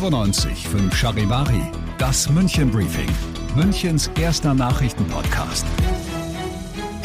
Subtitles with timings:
[0.00, 1.60] 95 5 Charivari,
[1.98, 3.10] das München Briefing,
[3.54, 5.66] Münchens erster Nachrichtenpodcast.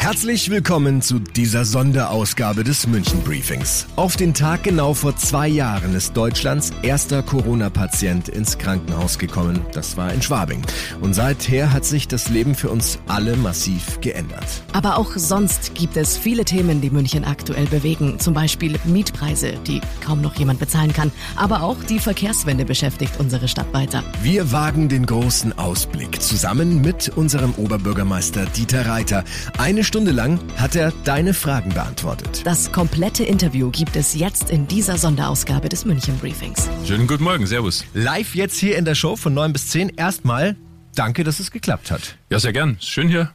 [0.06, 3.88] Herzlich willkommen zu dieser Sonderausgabe des München Briefings.
[3.96, 9.66] Auf den Tag genau vor zwei Jahren ist Deutschlands erster Corona-Patient ins Krankenhaus gekommen.
[9.72, 10.62] Das war in Schwabing.
[11.00, 14.46] Und seither hat sich das Leben für uns alle massiv geändert.
[14.72, 18.20] Aber auch sonst gibt es viele Themen, die München aktuell bewegen.
[18.20, 21.10] Zum Beispiel Mietpreise, die kaum noch jemand bezahlen kann.
[21.34, 24.04] Aber auch die Verkehrswende beschäftigt unsere Stadt weiter.
[24.22, 29.24] Wir wagen den großen Ausblick zusammen mit unserem Oberbürgermeister Dieter Reiter.
[29.58, 32.42] Eine Stunde lang hat er deine Fragen beantwortet.
[32.44, 36.68] Das komplette Interview gibt es jetzt in dieser Sonderausgabe des München Briefings.
[36.86, 37.84] Schönen guten Morgen, Servus.
[37.94, 39.88] Live jetzt hier in der Show von 9 bis 10.
[39.96, 40.56] Erstmal
[40.94, 42.16] danke, dass es geklappt hat.
[42.30, 42.76] Ja, sehr gern.
[42.80, 43.32] Schön hier.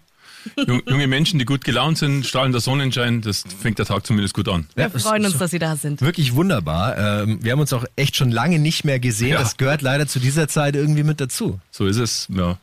[0.67, 4.48] Jung- Junge Menschen, die gut gelaunt sind, strahlender Sonnenschein, das fängt der Tag zumindest gut
[4.50, 4.67] an.
[4.76, 6.02] Wir Ja, freuen uns, dass Sie da sind.
[6.02, 6.98] Wirklich wunderbar.
[7.23, 9.30] Ähm, Wir haben uns auch echt schon lange nicht mehr gesehen.
[9.34, 9.39] Ja.
[9.39, 11.59] Das gehört leider zu dieser Zeit irgendwie mit dazu.
[11.72, 12.28] So ist es.
[12.36, 12.58] Ja.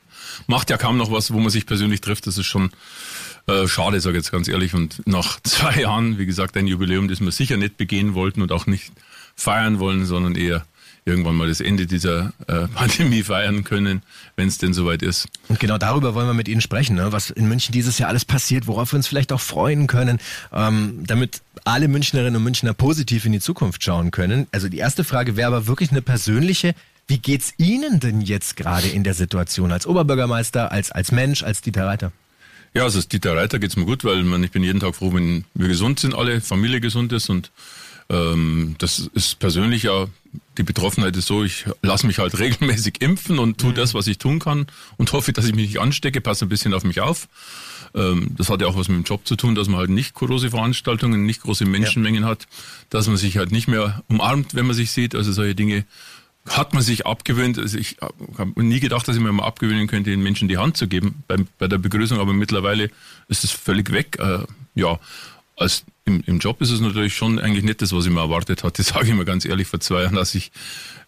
[0.49, 2.27] Macht ja kaum noch was, wo man sich persönlich trifft.
[2.27, 2.71] Das ist schon
[3.49, 4.75] äh, schade, sage ich jetzt ganz ehrlich.
[4.75, 8.53] Und nach zwei Jahren, wie gesagt, ein Jubiläum, das wir sicher nicht begehen wollten und
[8.53, 8.93] auch nicht
[9.35, 10.65] feiern wollen, sondern eher
[11.05, 14.03] irgendwann mal das Ende dieser äh, Pandemie feiern können,
[14.37, 15.27] wenn es denn soweit ist.
[15.49, 17.11] Und genau darüber wollen wir mit Ihnen sprechen, ne?
[17.11, 20.21] was in München dieses Jahr alles passiert, worauf wir uns vielleicht auch freuen können,
[20.53, 24.47] ähm, damit alle Münchnerinnen und Münchner positiv in die Zukunft schauen können.
[24.53, 26.75] Also die erste Frage wäre aber wirklich eine persönliche.
[27.07, 31.63] Wie geht's Ihnen denn jetzt gerade in der Situation als Oberbürgermeister, als, als Mensch, als
[31.63, 32.13] Dieter Reiter?
[32.75, 35.13] Ja, also als Dieter Reiter geht's mir gut, weil man, ich bin jeden Tag froh,
[35.13, 37.51] wenn wir gesund sind, alle, Familie gesund ist und
[38.11, 40.07] ähm, das ist persönlich ja,
[40.57, 44.19] die Betroffenheit ist so, ich lasse mich halt regelmäßig impfen und tue das, was ich
[44.19, 47.29] tun kann und hoffe, dass ich mich nicht anstecke, passe ein bisschen auf mich auf.
[47.95, 50.15] Ähm, das hat ja auch was mit dem Job zu tun, dass man halt nicht
[50.15, 52.47] große Veranstaltungen, nicht große Menschenmengen hat,
[52.91, 55.85] dass man sich halt nicht mehr umarmt, wenn man sich sieht, also solche Dinge
[56.51, 57.59] hat man sich abgewöhnt.
[57.59, 57.97] Also ich
[58.37, 61.23] habe nie gedacht, dass ich mir mal abgewöhnen könnte, den Menschen die Hand zu geben
[61.27, 62.91] bei, bei der Begrüßung, aber mittlerweile
[63.29, 64.19] ist es völlig weg.
[64.19, 64.41] Äh,
[64.75, 64.99] ja,
[65.57, 68.65] als im, im Job ist es natürlich schon eigentlich nicht das, was ich mir erwartet
[68.65, 69.69] hatte, sage ich mal ganz ehrlich.
[69.69, 70.51] Vor zwei Jahren, als ich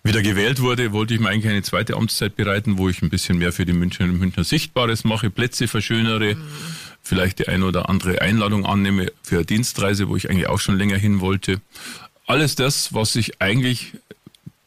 [0.03, 3.39] wieder gewählt wurde, wollte ich mir eigentlich eine zweite Amtszeit bereiten, wo ich ein bisschen
[3.39, 6.37] mehr für die Münchner und Münchner Sichtbares mache, Plätze verschönere,
[7.03, 10.77] vielleicht die eine oder andere Einladung annehme für eine Dienstreise, wo ich eigentlich auch schon
[10.77, 11.61] länger hin wollte.
[12.27, 13.95] Alles das, was ich eigentlich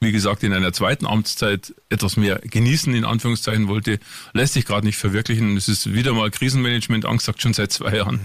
[0.03, 3.99] wie gesagt, in einer zweiten Amtszeit etwas mehr genießen, in Anführungszeichen wollte,
[4.33, 5.57] lässt sich gerade nicht verwirklichen.
[5.57, 8.19] Es ist wieder mal Krisenmanagement angesagt, schon seit zwei Jahren.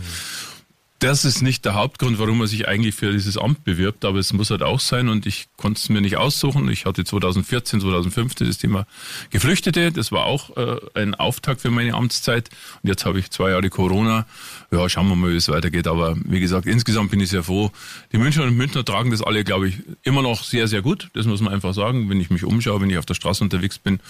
[1.00, 4.32] Das ist nicht der Hauptgrund, warum man sich eigentlich für dieses Amt bewirbt, aber es
[4.32, 6.68] muss halt auch sein und ich konnte es mir nicht aussuchen.
[6.68, 8.84] Ich hatte 2014, 2015 das Thema
[9.30, 12.50] Geflüchtete, das war auch äh, ein Auftakt für meine Amtszeit
[12.82, 14.26] und jetzt habe ich zwei Jahre Corona.
[14.72, 17.70] Ja, schauen wir mal, wie es weitergeht, aber wie gesagt, insgesamt bin ich sehr froh.
[18.10, 21.26] Die Münchner und Münchner tragen das alle, glaube ich, immer noch sehr, sehr gut, das
[21.26, 24.00] muss man einfach sagen, wenn ich mich umschaue, wenn ich auf der Straße unterwegs bin.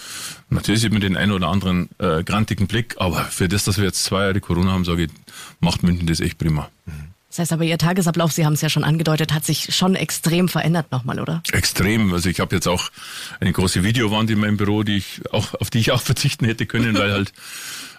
[0.49, 3.84] Natürlich sieht man den einen oder anderen äh, grantigen Blick, aber für das, dass wir
[3.84, 5.10] jetzt zwei Jahre Corona haben, sage ich,
[5.61, 6.69] macht München das echt prima.
[7.28, 10.49] Das heißt aber, Ihr Tagesablauf, Sie haben es ja schon angedeutet, hat sich schon extrem
[10.49, 11.43] verändert nochmal, oder?
[11.53, 12.12] Extrem.
[12.12, 12.91] Also ich habe jetzt auch
[13.38, 16.65] eine große Videowand in meinem Büro, die ich auch, auf die ich auch verzichten hätte
[16.65, 17.33] können, weil halt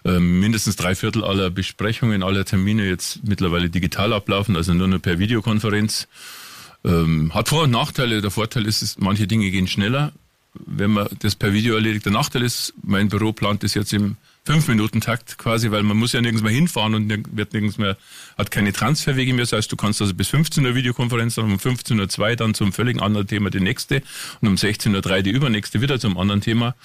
[0.04, 5.02] ähm, mindestens drei Viertel aller Besprechungen, aller Termine jetzt mittlerweile digital ablaufen, also nur noch
[5.02, 6.08] per Videokonferenz.
[6.84, 8.22] Ähm, hat Vor- und Nachteile.
[8.22, 10.12] Der Vorteil ist, ist, manche Dinge gehen schneller,
[10.54, 12.06] wenn man das per Video erledigt.
[12.06, 16.22] Der Nachteil ist, mein Büro plant das jetzt im Fünf-Minuten-Takt quasi, weil man muss ja
[16.22, 17.98] nirgends mehr hinfahren und wird nirgends mehr,
[18.38, 19.44] hat keine Transferwege mehr.
[19.44, 22.74] Das heißt, du kannst also bis 15 Uhr Videokonferenz, dann um 15.02 Uhr dann zum
[22.74, 24.02] völlig anderen Thema die nächste
[24.42, 26.76] und um 16.03 Uhr die übernächste wieder zum anderen Thema.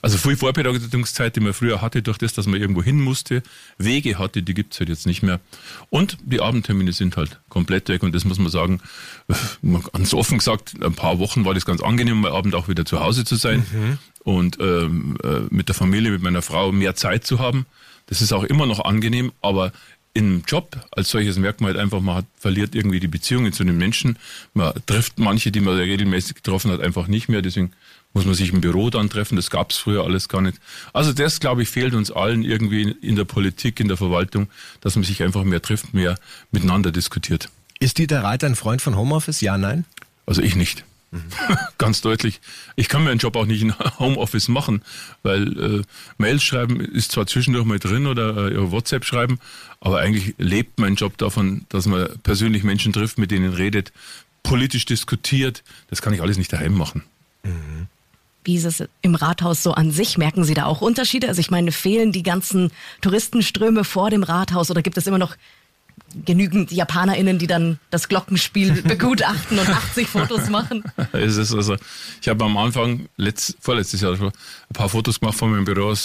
[0.00, 3.42] Also viel Vorbereitungszeit, die man früher hatte, durch das, dass man irgendwo hin musste,
[3.78, 5.40] Wege hatte, die gibt's halt jetzt nicht mehr.
[5.90, 8.80] Und die Abendtermine sind halt komplett weg und das muss man sagen,
[9.92, 13.00] ganz offen gesagt, ein paar Wochen war das ganz angenehm, mal Abend auch wieder zu
[13.00, 13.66] Hause zu sein
[14.24, 17.66] und ähm, äh, mit der Familie, mit meiner Frau mehr Zeit zu haben.
[18.06, 19.72] Das ist auch immer noch angenehm, aber
[20.14, 23.62] im Job als solches merkt man halt einfach, man hat, verliert irgendwie die Beziehungen zu
[23.62, 24.18] den Menschen.
[24.52, 27.42] Man trifft manche, die man regelmäßig getroffen hat, einfach nicht mehr.
[27.42, 27.72] Deswegen
[28.14, 29.36] muss man sich im Büro dann treffen.
[29.36, 30.58] Das gab es früher alles gar nicht.
[30.92, 34.48] Also das, glaube ich, fehlt uns allen irgendwie in der Politik, in der Verwaltung,
[34.80, 36.18] dass man sich einfach mehr trifft, mehr
[36.50, 37.48] miteinander diskutiert.
[37.78, 39.40] Ist Dieter Reiter ein Freund von Homeoffice?
[39.40, 39.84] Ja, nein?
[40.26, 40.84] Also ich nicht.
[41.78, 42.40] Ganz deutlich.
[42.76, 44.82] Ich kann mir einen Job auch nicht in Homeoffice machen,
[45.22, 45.82] weil äh,
[46.18, 49.38] Mails schreiben ist zwar zwischendurch mal drin oder äh, WhatsApp schreiben,
[49.80, 53.92] aber eigentlich lebt mein Job davon, dass man persönlich Menschen trifft, mit denen redet,
[54.42, 55.62] politisch diskutiert.
[55.88, 57.04] Das kann ich alles nicht daheim machen.
[57.42, 57.86] Mhm.
[58.44, 60.16] Wie ist es im Rathaus so an sich?
[60.16, 61.28] Merken Sie da auch Unterschiede?
[61.28, 62.70] Also ich meine, fehlen die ganzen
[63.02, 65.36] Touristenströme vor dem Rathaus oder gibt es immer noch
[66.24, 70.82] genügend JapanerInnen, die dann das Glockenspiel begutachten und 80 Fotos machen?
[71.12, 71.76] Es ist also,
[72.20, 75.92] ich habe am Anfang, letzt, vorletztes Jahr schon, ein paar Fotos gemacht von meinem Büro
[75.92, 75.96] äh,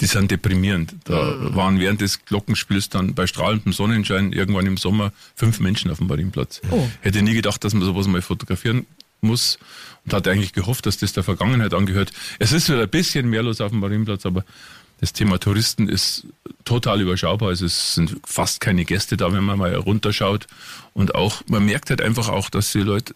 [0.00, 0.94] die sind deprimierend.
[1.04, 1.54] Da mhm.
[1.54, 6.06] waren während des Glockenspiels dann bei strahlendem Sonnenschein irgendwann im Sommer fünf Menschen auf dem
[6.06, 6.60] Marienplatz.
[6.70, 6.88] Oh.
[7.00, 8.86] Hätte nie gedacht, dass man sowas mal fotografieren
[9.20, 9.58] muss
[10.04, 12.12] und hatte eigentlich gehofft, dass das der Vergangenheit angehört.
[12.38, 14.44] Es ist wieder ein bisschen mehr los auf dem Marienplatz, aber
[15.00, 16.26] das Thema Touristen ist
[16.64, 17.50] total überschaubar.
[17.50, 20.46] Also es sind fast keine Gäste da, wenn man mal runterschaut.
[20.92, 23.14] Und auch, man merkt halt einfach auch, dass die Leute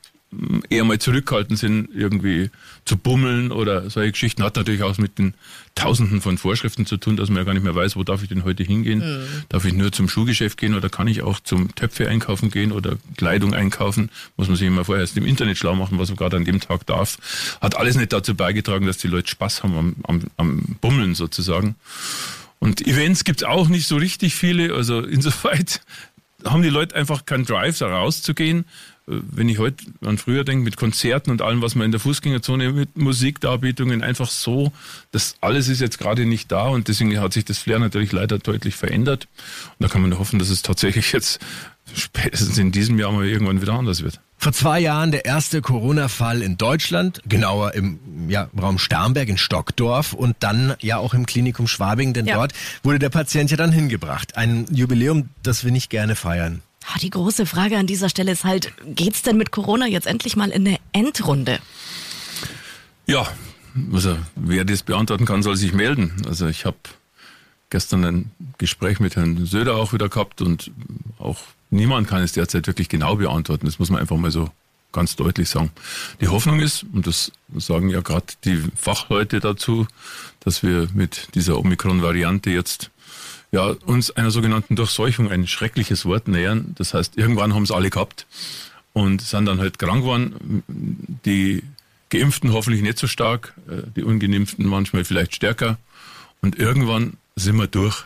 [0.70, 2.50] eher mal zurückhaltend sind, irgendwie
[2.84, 4.42] zu bummeln oder solche Geschichten.
[4.42, 5.34] Hat natürlich auch mit den
[5.74, 8.28] Tausenden von Vorschriften zu tun, dass man ja gar nicht mehr weiß, wo darf ich
[8.28, 9.00] denn heute hingehen.
[9.00, 9.26] Mhm.
[9.48, 12.96] Darf ich nur zum Schuhgeschäft gehen oder kann ich auch zum Töpfe einkaufen gehen oder
[13.16, 14.10] Kleidung einkaufen?
[14.36, 16.60] Muss man sich immer vorher erst im Internet schlau machen, was man gerade an dem
[16.60, 17.18] Tag darf.
[17.60, 21.76] Hat alles nicht dazu beigetragen, dass die Leute Spaß haben am, am, am Bummeln sozusagen.
[22.58, 24.74] Und Events gibt's auch nicht so richtig viele.
[24.74, 25.82] Also insoweit
[26.44, 28.64] haben die Leute einfach keinen Drive, da rauszugehen
[29.30, 32.72] wenn ich heute an früher denke, mit Konzerten und allem, was man in der Fußgängerzone
[32.72, 34.72] mit Musikdarbietungen einfach so,
[35.10, 38.38] das alles ist jetzt gerade nicht da und deswegen hat sich das Flair natürlich leider
[38.38, 39.28] deutlich verändert.
[39.78, 41.40] Und da kann man nur hoffen, dass es tatsächlich jetzt
[41.94, 44.20] spätestens in diesem Jahr mal irgendwann wieder anders wird.
[44.38, 50.12] Vor zwei Jahren der erste Corona-Fall in Deutschland, genauer im ja, Raum Starnberg in Stockdorf
[50.14, 52.34] und dann ja auch im Klinikum Schwabing, denn ja.
[52.34, 54.36] dort wurde der Patient ja dann hingebracht.
[54.36, 56.62] Ein Jubiläum, das wir nicht gerne feiern.
[56.86, 60.36] Ah, die große Frage an dieser Stelle ist halt, geht's denn mit Corona jetzt endlich
[60.36, 61.58] mal in eine Endrunde?
[63.06, 63.26] Ja,
[63.92, 66.22] also wer das beantworten kann, soll sich melden.
[66.26, 66.76] Also ich habe
[67.70, 70.70] gestern ein Gespräch mit Herrn Söder auch wieder gehabt und
[71.18, 71.38] auch
[71.70, 73.66] niemand kann es derzeit wirklich genau beantworten.
[73.66, 74.50] Das muss man einfach mal so
[74.92, 75.70] ganz deutlich sagen.
[76.20, 79.86] Die Hoffnung ist, und das sagen ja gerade die Fachleute dazu,
[80.40, 82.90] dass wir mit dieser Omikron-Variante jetzt
[83.52, 86.74] ja, uns einer sogenannten Durchseuchung, ein schreckliches Wort nähern.
[86.78, 88.26] Das heißt, irgendwann haben es alle gehabt
[88.94, 90.64] und sind dann halt krank geworden.
[91.24, 91.62] Die
[92.08, 95.78] Geimpften hoffentlich nicht so stark, äh, die Ungeimpften manchmal vielleicht stärker.
[96.40, 98.04] Und irgendwann sind wir durch.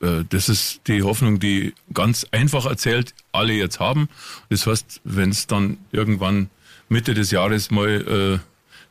[0.00, 4.08] Äh, das ist die Hoffnung, die ganz einfach erzählt alle jetzt haben.
[4.48, 6.48] Das heißt, wenn es dann irgendwann
[6.88, 8.46] Mitte des Jahres mal äh,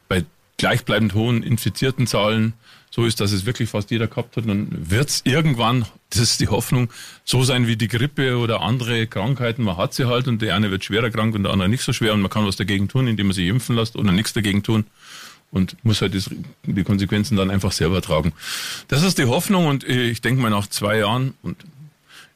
[0.07, 0.25] bei
[0.57, 2.53] gleichbleibend hohen infizierten Zahlen
[2.89, 6.39] so ist, dass es wirklich fast jeder gehabt hat, dann wird es irgendwann, das ist
[6.39, 6.89] die Hoffnung,
[7.25, 9.63] so sein wie die Grippe oder andere Krankheiten.
[9.63, 11.93] Man hat sie halt und der eine wird schwerer krank und der andere nicht so
[11.93, 14.63] schwer und man kann was dagegen tun, indem man sich impfen lässt oder nichts dagegen
[14.63, 14.85] tun
[15.51, 16.29] und muss halt das,
[16.63, 18.33] die Konsequenzen dann einfach selber tragen.
[18.87, 21.57] Das ist die Hoffnung und ich denke mal nach zwei Jahren und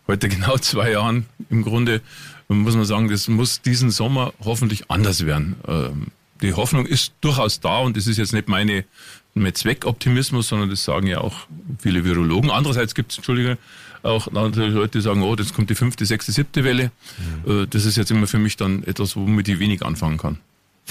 [0.08, 2.02] heute genau zwei Jahren im Grunde
[2.50, 5.56] muss man sagen, das muss diesen Sommer hoffentlich anders werden.
[6.42, 8.86] Die Hoffnung ist durchaus da und das ist jetzt nicht meine
[9.34, 11.48] mit Zweckoptimismus, sondern das sagen ja auch
[11.80, 12.52] viele Virologen.
[12.52, 13.58] Andererseits gibt es, Entschuldige,
[14.04, 16.92] auch natürlich Leute, die sagen, oh, jetzt kommt die fünfte, sechste, siebte Welle.
[17.46, 17.68] Mhm.
[17.70, 20.40] Das ist jetzt immer für mich dann etwas, womit ich wenig anfangen kann.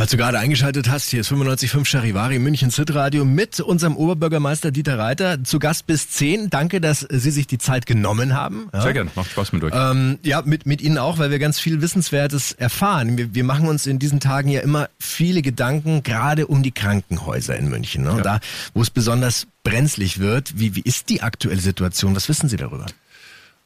[0.01, 4.99] Falls du gerade eingeschaltet hast, hier ist 95.5 Charivari München Zitradio mit unserem Oberbürgermeister Dieter
[4.99, 6.49] Reiter zu Gast bis 10.
[6.49, 8.71] Danke, dass Sie sich die Zeit genommen haben.
[8.73, 8.81] Ja.
[8.81, 9.75] Sehr gerne, macht Spaß mit euch.
[9.77, 13.19] Ähm, ja, mit, mit Ihnen auch, weil wir ganz viel Wissenswertes erfahren.
[13.19, 17.55] Wir, wir machen uns in diesen Tagen ja immer viele Gedanken, gerade um die Krankenhäuser
[17.59, 18.03] in München.
[18.05, 18.15] Ne?
[18.17, 18.23] Ja.
[18.23, 18.41] Da,
[18.73, 20.59] wo es besonders brenzlig wird.
[20.59, 22.17] Wie, wie ist die aktuelle Situation?
[22.17, 22.87] Was wissen Sie darüber?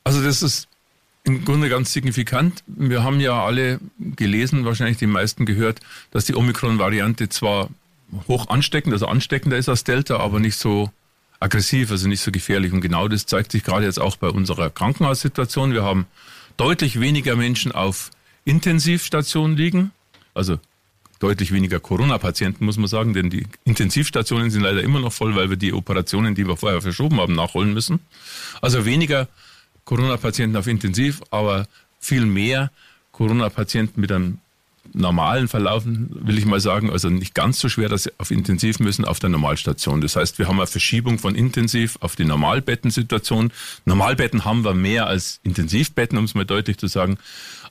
[0.03, 0.67] Also das ist
[1.25, 2.63] im Grunde ganz signifikant.
[2.67, 7.71] Wir haben ja alle gelesen, wahrscheinlich die meisten gehört, dass die Omikron-Variante zwar
[8.29, 10.91] hoch ansteckend, also ansteckender ist als Delta, aber nicht so
[11.41, 12.73] aggressiv, also nicht so gefährlich.
[12.73, 15.73] Und genau das zeigt sich gerade jetzt auch bei unserer Krankenhaussituation.
[15.73, 16.07] Wir haben
[16.59, 18.11] deutlich weniger Menschen auf
[18.45, 19.93] Intensivstationen liegen,
[20.35, 20.59] also
[21.21, 25.49] deutlich weniger Corona-Patienten, muss man sagen, denn die Intensivstationen sind leider immer noch voll, weil
[25.49, 28.01] wir die Operationen, die wir vorher verschoben haben, nachholen müssen.
[28.61, 29.29] Also weniger
[29.85, 31.67] Corona-Patienten auf Intensiv, aber
[32.01, 32.71] viel mehr
[33.13, 34.39] Corona-Patienten mit einem
[34.93, 38.81] normalen verlaufen, will ich mal sagen, also nicht ganz so schwer, dass sie auf Intensiv
[38.81, 40.01] müssen, auf der Normalstation.
[40.01, 43.51] Das heißt, wir haben eine Verschiebung von Intensiv auf die Normalbettensituation.
[43.87, 47.19] Normalbetten haben wir mehr als Intensivbetten, um es mal deutlich zu sagen.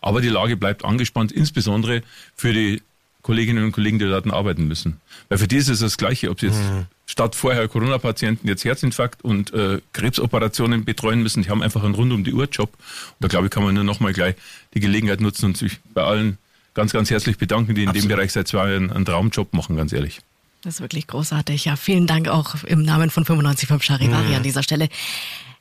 [0.01, 2.03] Aber die Lage bleibt angespannt, insbesondere
[2.35, 2.81] für die
[3.21, 4.99] Kolleginnen und Kollegen, die dort arbeiten müssen.
[5.29, 6.87] Weil für die ist es das Gleiche, ob sie jetzt mhm.
[7.05, 11.43] Statt vorher Corona-Patienten jetzt Herzinfarkt und äh, Krebsoperationen betreuen müssen.
[11.43, 12.71] Die haben einfach einen rund um die Uhr Job.
[12.73, 14.35] Und da glaube ich, kann man nur nochmal gleich
[14.73, 16.37] die Gelegenheit nutzen und sich bei allen
[16.73, 18.09] ganz, ganz herzlich bedanken, die in Absolut.
[18.09, 20.21] dem Bereich seit zwei Jahren einen Traumjob machen, ganz ehrlich.
[20.63, 21.65] Das ist wirklich großartig.
[21.65, 24.35] Ja, vielen Dank auch im Namen von 95.5 Charivari mhm.
[24.35, 24.87] an dieser Stelle.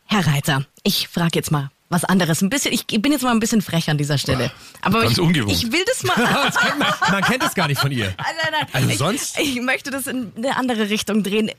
[0.06, 2.42] Herr Reiter, ich frage jetzt mal was anderes.
[2.42, 4.50] Ein bisschen, ich bin jetzt mal ein bisschen frech an dieser Stelle.
[4.80, 5.52] Aber Ganz ich, ungewohnt.
[5.52, 6.16] ich will das mal.
[6.16, 8.06] das kennt man, man, kennt es gar nicht von ihr.
[8.18, 8.66] Nein, nein, nein.
[8.72, 9.38] Also ich, sonst?
[9.38, 11.50] Ich möchte das in eine andere Richtung drehen.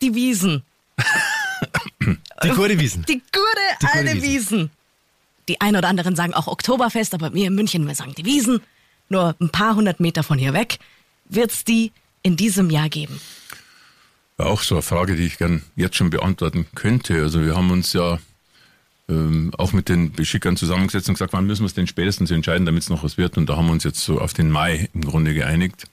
[0.00, 0.62] Die Wiesen.
[2.42, 3.04] Die gute Wiesen.
[3.04, 4.70] Die gute alte Wiesen.
[5.48, 8.62] Die einen oder anderen sagen auch Oktoberfest, aber wir in München, wir sagen die Wiesen.
[9.08, 10.78] Nur ein paar hundert Meter von hier weg
[11.26, 11.92] wird es die
[12.22, 13.20] in diesem Jahr geben.
[14.38, 17.14] auch so eine Frage, die ich gern jetzt schon beantworten könnte.
[17.14, 18.18] Also wir haben uns ja
[19.10, 22.64] ähm, auch mit den Beschickern zusammengesetzt und gesagt, wann müssen wir es denn spätestens entscheiden,
[22.64, 23.36] damit es noch was wird.
[23.36, 25.84] Und da haben wir uns jetzt so auf den Mai im Grunde geeinigt.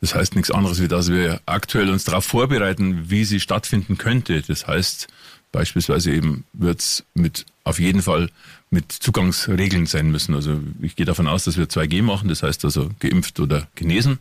[0.00, 4.42] Das heißt nichts anderes, wie dass wir aktuell uns darauf vorbereiten, wie sie stattfinden könnte.
[4.42, 5.08] Das heißt,
[5.52, 8.30] beispielsweise eben wird es mit auf jeden Fall
[8.70, 10.34] mit Zugangsregeln sein müssen.
[10.34, 14.18] Also ich gehe davon aus, dass wir 2G machen, das heißt also geimpft oder genesen.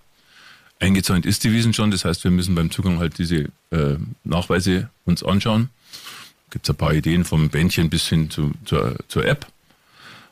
[0.79, 4.89] Eingezäunt ist die Wiesen schon, das heißt, wir müssen beim Zugang halt diese äh, Nachweise
[5.05, 5.69] uns anschauen
[6.49, 9.47] gibt es ein paar Ideen vom Bändchen bis hin zu, zur, zur App.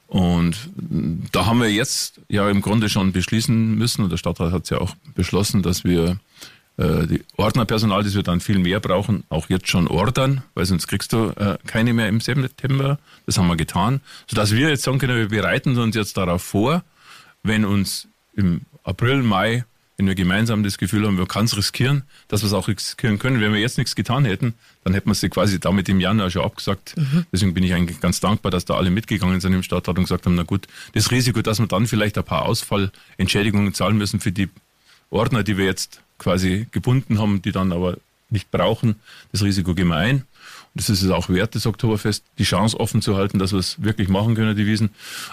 [0.08, 0.70] Und
[1.32, 4.70] da haben wir jetzt ja im Grunde schon beschließen müssen, und der Stadtrat hat es
[4.70, 6.18] ja auch beschlossen, dass wir
[6.78, 10.88] äh, die Ordnerpersonal, das wir dann viel mehr brauchen, auch jetzt schon ordern, weil sonst
[10.88, 13.00] kriegst du äh, keine mehr im September.
[13.26, 16.84] Das haben wir getan, sodass wir jetzt sagen können, wir bereiten uns jetzt darauf vor,
[17.44, 19.66] wenn uns im April, Mai
[19.98, 23.18] wenn wir gemeinsam das Gefühl haben, wir können es riskieren, dass wir es auch riskieren
[23.18, 23.42] können.
[23.42, 26.44] Wenn wir jetzt nichts getan hätten, dann hätten wir sie quasi damit im Januar schon
[26.44, 26.96] abgesagt.
[26.96, 27.26] Mhm.
[27.32, 30.28] Deswegen bin ich eigentlich ganz dankbar, dass da alle mitgegangen sind im Stadtrat und gesagt
[30.28, 34.32] haben, na gut, das Risiko, dass wir dann vielleicht ein paar Ausfallentschädigungen zahlen müssen für
[34.32, 34.50] die
[35.10, 37.98] Ordner, die wir jetzt quasi gebunden haben, die dann aber
[38.30, 38.96] nicht brauchen,
[39.32, 40.18] das Risiko gehen wir ein.
[40.18, 40.26] Und
[40.76, 43.82] das ist es auch wert, das Oktoberfest, die Chance offen zu halten, dass wir es
[43.82, 44.90] wirklich machen können, die Wiesen.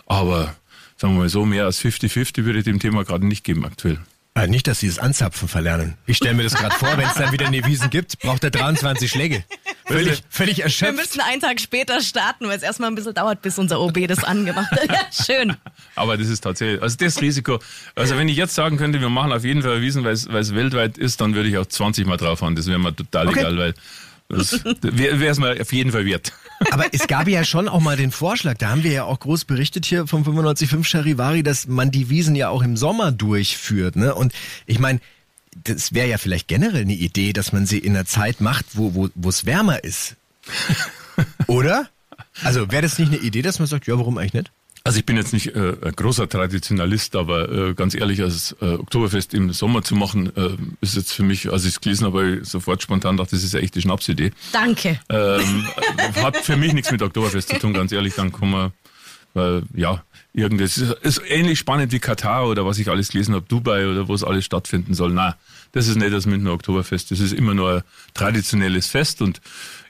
[0.06, 0.54] Aber
[0.97, 3.99] sagen wir mal so, mehr als 50-50 würde ich dem Thema gerade nicht geben aktuell.
[4.37, 5.95] Äh, nicht, dass sie das Anzapfen verlernen.
[6.07, 8.50] Ich stelle mir das gerade vor, wenn es dann wieder eine Wiesen gibt, braucht er
[8.50, 9.45] 23 Schläge.
[9.87, 10.93] Völlig, völlig erschöpft.
[10.93, 14.09] Wir müssen einen Tag später starten, weil es erstmal ein bisschen dauert, bis unser OB
[14.09, 14.88] das angemacht hat.
[14.91, 15.57] Ja, schön.
[15.95, 17.61] Aber das ist tatsächlich, also das Risiko,
[17.95, 20.99] also wenn ich jetzt sagen könnte, wir machen auf jeden Fall Wiesen, weil es weltweit
[20.99, 22.57] ist, dann würde ich auch 20 Mal drauf fahren.
[22.57, 23.41] Das wäre mir total okay.
[23.41, 23.75] egal, weil
[24.29, 26.33] das wäre es mal auf jeden Fall wert.
[26.70, 29.44] Aber es gab ja schon auch mal den Vorschlag, da haben wir ja auch groß
[29.44, 33.96] berichtet hier vom 95.5 Charivari, dass man die Wiesen ja auch im Sommer durchführt.
[33.96, 34.14] Ne?
[34.14, 34.32] Und
[34.66, 35.00] ich meine,
[35.64, 39.11] das wäre ja vielleicht generell eine Idee, dass man sie in einer Zeit macht, wo
[39.14, 40.16] wo es wärmer ist.
[41.46, 41.88] Oder?
[42.42, 44.50] Also wäre das nicht eine Idee, dass man sagt, ja, warum eigentlich nicht?
[44.87, 48.75] Also ich bin jetzt nicht äh, ein großer Traditionalist, aber äh, ganz ehrlich, als äh,
[48.75, 52.41] Oktoberfest im Sommer zu machen, äh, ist jetzt für mich, als ich es gelesen habe,
[52.43, 54.33] sofort spontan dachte, das ist ja echt die Schnapsidee.
[54.53, 55.00] Danke.
[55.09, 55.67] Ähm,
[56.17, 58.14] hat für mich nichts mit Oktoberfest zu tun, ganz ehrlich.
[58.14, 58.73] Dann kommen wir,
[59.33, 63.47] weil ja, irgendwas ist, ist ähnlich spannend wie Katar oder was ich alles gelesen habe,
[63.49, 65.12] Dubai oder wo es alles stattfinden soll.
[65.14, 65.38] Na,
[65.73, 67.11] das ist nicht das Münchner Oktoberfest.
[67.11, 69.41] Das ist immer nur ein traditionelles Fest und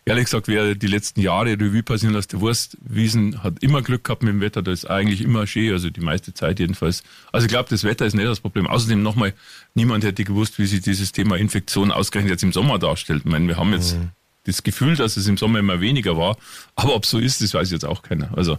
[0.07, 4.23] ehrlich gesagt, wer die letzten Jahre Revue passieren lässt, der Wurstwiesen hat immer Glück gehabt
[4.23, 4.63] mit dem Wetter.
[4.63, 7.03] Da ist eigentlich immer schön, also die meiste Zeit jedenfalls.
[7.33, 8.67] Also ich glaube, das Wetter ist nicht das Problem.
[8.67, 9.33] Außerdem nochmal,
[9.75, 13.23] niemand hätte gewusst, wie sich dieses Thema Infektion ausgerechnet jetzt im Sommer darstellt.
[13.25, 14.11] Ich meine, wir haben jetzt mhm.
[14.45, 16.37] das Gefühl, dass es im Sommer immer weniger war.
[16.77, 18.37] Aber ob so ist, das weiß jetzt auch keiner.
[18.37, 18.59] Also,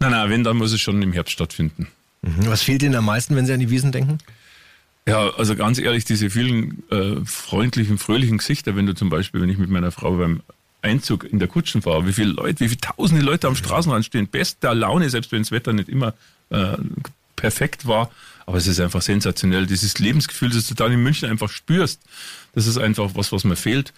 [0.00, 1.86] nein, nein, wenn, dann muss es schon im Herbst stattfinden.
[2.22, 2.46] Mhm.
[2.46, 4.18] Was fehlt Ihnen am meisten, wenn Sie an die Wiesen denken?
[5.06, 9.48] Ja, also ganz ehrlich, diese vielen äh, freundlichen, fröhlichen Gesichter, wenn du zum Beispiel, wenn
[9.48, 10.42] ich mit meiner Frau beim
[10.82, 14.28] Einzug in der Kutschen war, wie viele Leute, wie viele tausende Leute am Straßenrand stehen,
[14.28, 16.14] bester Laune, selbst wenn das Wetter nicht immer
[16.50, 16.76] äh,
[17.36, 18.10] perfekt war.
[18.44, 19.66] Aber es ist einfach sensationell.
[19.66, 22.00] Dieses Lebensgefühl, das du dann in München einfach spürst,
[22.54, 23.92] das ist einfach was, was mir fehlt.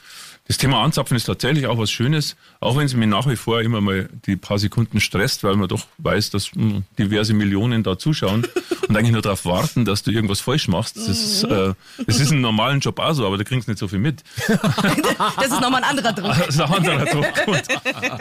[0.46, 3.62] Das Thema Anzapfen ist tatsächlich auch was Schönes, auch wenn es mir nach wie vor
[3.62, 7.96] immer mal die paar Sekunden stresst, weil man doch weiß, dass hm, diverse Millionen da
[7.98, 8.46] zuschauen
[8.88, 10.98] und eigentlich nur darauf warten, dass du irgendwas falsch machst.
[10.98, 11.72] Das ist, äh,
[12.06, 14.22] das ist ein normalen Job auch so, aber da kriegst du nicht so viel mit.
[14.46, 16.34] das ist nochmal ein anderer Druck.
[16.44, 17.46] Das ist ein anderer Druck.
[17.46, 17.62] Gut.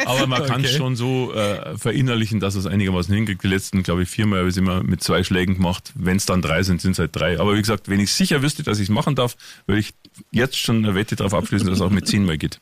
[0.05, 0.77] Aber man kann es okay.
[0.77, 3.43] schon so äh, verinnerlichen, dass es einigermaßen hinkriegt.
[3.43, 5.91] Die letzten, glaube ich, viermal habe ich es immer mit zwei Schlägen gemacht.
[5.95, 7.37] Wenn es dann drei sind, sind es halt drei.
[7.39, 9.93] Aber wie gesagt, wenn ich sicher wüsste, dass ich es machen darf, würde ich
[10.31, 12.59] jetzt schon eine Wette darauf abschließen, dass auch mit zehnmal geht.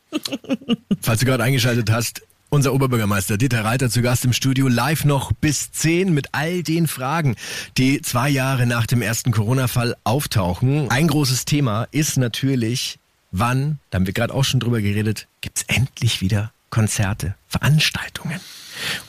[1.02, 5.32] Falls du gerade eingeschaltet hast, Unser Oberbürgermeister Dieter Reiter zu Gast im Studio, live noch
[5.32, 7.36] bis 10 mit all den Fragen,
[7.78, 10.90] die zwei Jahre nach dem ersten Corona-Fall auftauchen.
[10.90, 12.98] Ein großes Thema ist natürlich,
[13.30, 18.40] wann, da haben wir gerade auch schon drüber geredet, gibt's endlich wieder Konzerte, Veranstaltungen.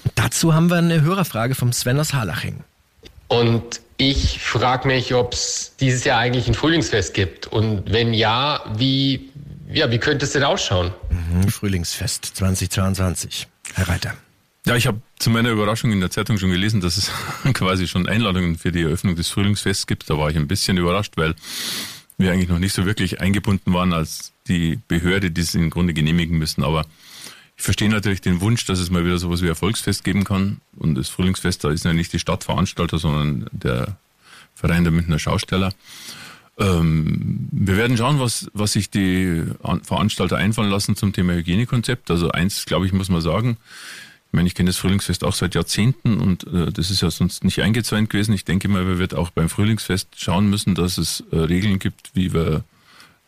[0.04, 2.64] Und dazu haben wir eine Hörerfrage vom Sven aus Harlaching.
[3.28, 7.48] Und ich frage mich, ob es dieses Jahr eigentlich ein Frühlingsfest gibt.
[7.48, 9.30] Und wenn ja, wie,
[9.70, 10.94] ja, wie könnte es denn ausschauen?
[11.10, 13.48] Mhm, Frühlingsfest 2022.
[13.74, 14.14] Herr Reiter.
[14.66, 17.12] Ja, ich habe zu meiner Überraschung in der Zeitung schon gelesen, dass es
[17.54, 20.10] quasi schon Einladungen für die Eröffnung des Frühlingsfests gibt.
[20.10, 21.36] Da war ich ein bisschen überrascht, weil
[22.18, 25.94] wir eigentlich noch nicht so wirklich eingebunden waren als die Behörde, die es im Grunde
[25.94, 26.64] genehmigen müssen.
[26.64, 26.86] Aber
[27.58, 30.62] ich verstehe natürlich den Wunsch, dass es mal wieder sowas wie ein Volksfest geben kann.
[30.78, 33.98] Und das Frühlingsfest, da ist ja nicht die Stadtveranstalter, sondern der
[34.56, 35.74] Verein der Münchner Schausteller.
[36.60, 39.44] Ähm, wir werden schauen, was, was sich die
[39.84, 42.12] Veranstalter einfallen lassen zum Thema Hygienekonzept.
[42.12, 43.58] Also eins, glaube ich, muss man sagen.
[44.28, 47.44] Ich meine, ich kenne das Frühlingsfest auch seit Jahrzehnten und äh, das ist ja sonst
[47.44, 48.34] nicht eingezäunt gewesen.
[48.34, 52.12] Ich denke mal, wir werden auch beim Frühlingsfest schauen müssen, dass es äh, Regeln gibt,
[52.16, 52.64] wie wir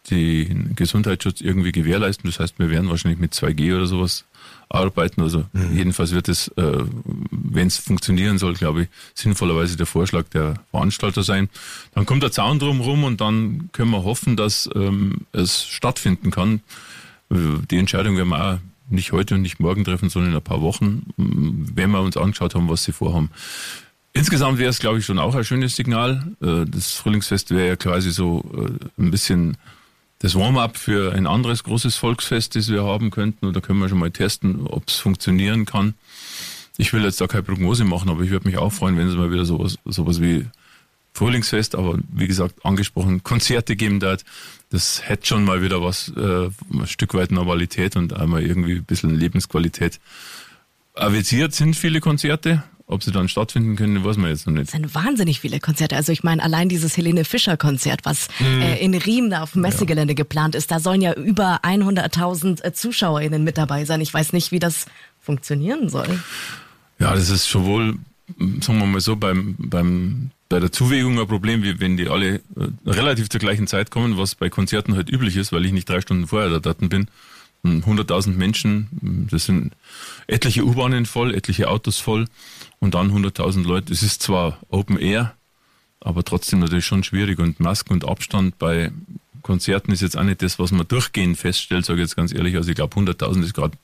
[0.10, 2.29] den Gesundheitsschutz irgendwie gewährleisten.
[2.29, 4.25] Das heißt, wir werden wahrscheinlich mit 2G oder sowas
[4.70, 5.22] arbeiten.
[5.22, 5.75] Also mhm.
[5.75, 6.84] jedenfalls wird es, äh,
[7.56, 11.50] wenn es funktionieren soll, glaube ich, sinnvollerweise der Vorschlag der Veranstalter sein.
[11.94, 16.62] Dann kommt der Zaun drumherum und dann können wir hoffen, dass ähm, es stattfinden kann.
[17.30, 18.60] Die Entscheidung werden wir auch
[18.90, 22.54] nicht heute und nicht morgen treffen, sondern in ein paar Wochen, wenn wir uns angeschaut
[22.54, 23.32] haben, was sie vorhaben.
[24.14, 26.24] Insgesamt wäre es, glaube ich, schon auch ein schönes Signal.
[26.42, 29.58] Äh, das Frühlingsfest wäre ja quasi so äh, ein bisschen
[30.20, 33.46] das Warm-up für ein anderes großes Volksfest, das wir haben könnten.
[33.46, 35.96] Und da können wir schon mal testen, ob es funktionieren kann.
[36.77, 39.15] Ich will jetzt da keine Prognose machen, aber ich würde mich auch freuen, wenn es
[39.15, 40.46] mal wieder sowas, sowas wie
[41.13, 44.25] Frühlingsfest, aber wie gesagt, angesprochen, Konzerte geben dort.
[44.70, 48.84] Das hätte schon mal wieder was, äh, ein Stück weit Normalität und einmal irgendwie ein
[48.84, 50.01] bisschen Lebensqualität.
[50.94, 54.65] Avisiert sind viele Konzerte, ob sie dann stattfinden können, weiß man jetzt noch nicht.
[54.65, 55.96] Es sind wahnsinnig viele Konzerte.
[55.96, 58.62] Also ich meine, allein dieses Helene Fischer Konzert, was mhm.
[58.62, 60.15] äh, in Riem da auf dem Messegelände ja.
[60.15, 64.01] geplant ist, da sollen ja über 100.000 äh, ZuschauerInnen mit dabei sein.
[64.01, 64.86] Ich weiß nicht, wie das
[65.22, 66.20] funktionieren soll.
[67.00, 67.98] Ja, das ist sowohl,
[68.62, 72.36] sagen wir mal so, beim, beim, bei der Zuwägung ein Problem, wie wenn die alle
[72.36, 72.42] äh,
[72.86, 76.02] relativ zur gleichen Zeit kommen, was bei Konzerten halt üblich ist, weil ich nicht drei
[76.02, 77.08] Stunden vorher da Daten bin.
[77.66, 79.74] 100.000 Menschen, das sind
[80.28, 82.28] etliche U-Bahnen voll, etliche Autos voll
[82.80, 83.92] und dann 100.000 Leute.
[83.92, 85.34] Es ist zwar Open Air,
[86.00, 88.92] aber trotzdem natürlich schon schwierig und Masken und Abstand bei
[89.42, 92.55] Konzerten ist jetzt auch nicht das, was man durchgehend feststellt, sage ich jetzt ganz ehrlich.
[92.55, 93.77] Also ich glaube 100.000 ist gerade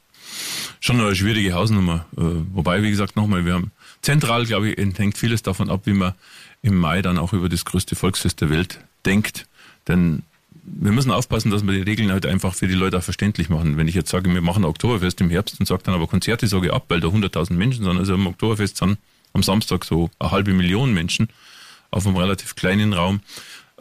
[0.79, 2.05] schon eine schwierige Hausnummer.
[2.17, 2.21] Äh,
[2.53, 6.13] wobei, wie gesagt, nochmal, wir haben zentral, glaube ich, hängt vieles davon ab, wie man
[6.61, 9.47] im Mai dann auch über das größte Volksfest der Welt denkt.
[9.87, 10.23] Denn
[10.63, 13.77] wir müssen aufpassen, dass wir die Regeln halt einfach für die Leute auch verständlich machen.
[13.77, 16.67] Wenn ich jetzt sage, wir machen Oktoberfest im Herbst und sage dann aber Konzerte, sage
[16.67, 17.97] ich ab, weil da 100.000 Menschen sind.
[17.97, 18.97] Also am Oktoberfest sind
[19.33, 21.29] am Samstag so eine halbe Million Menschen
[21.89, 23.21] auf einem relativ kleinen Raum.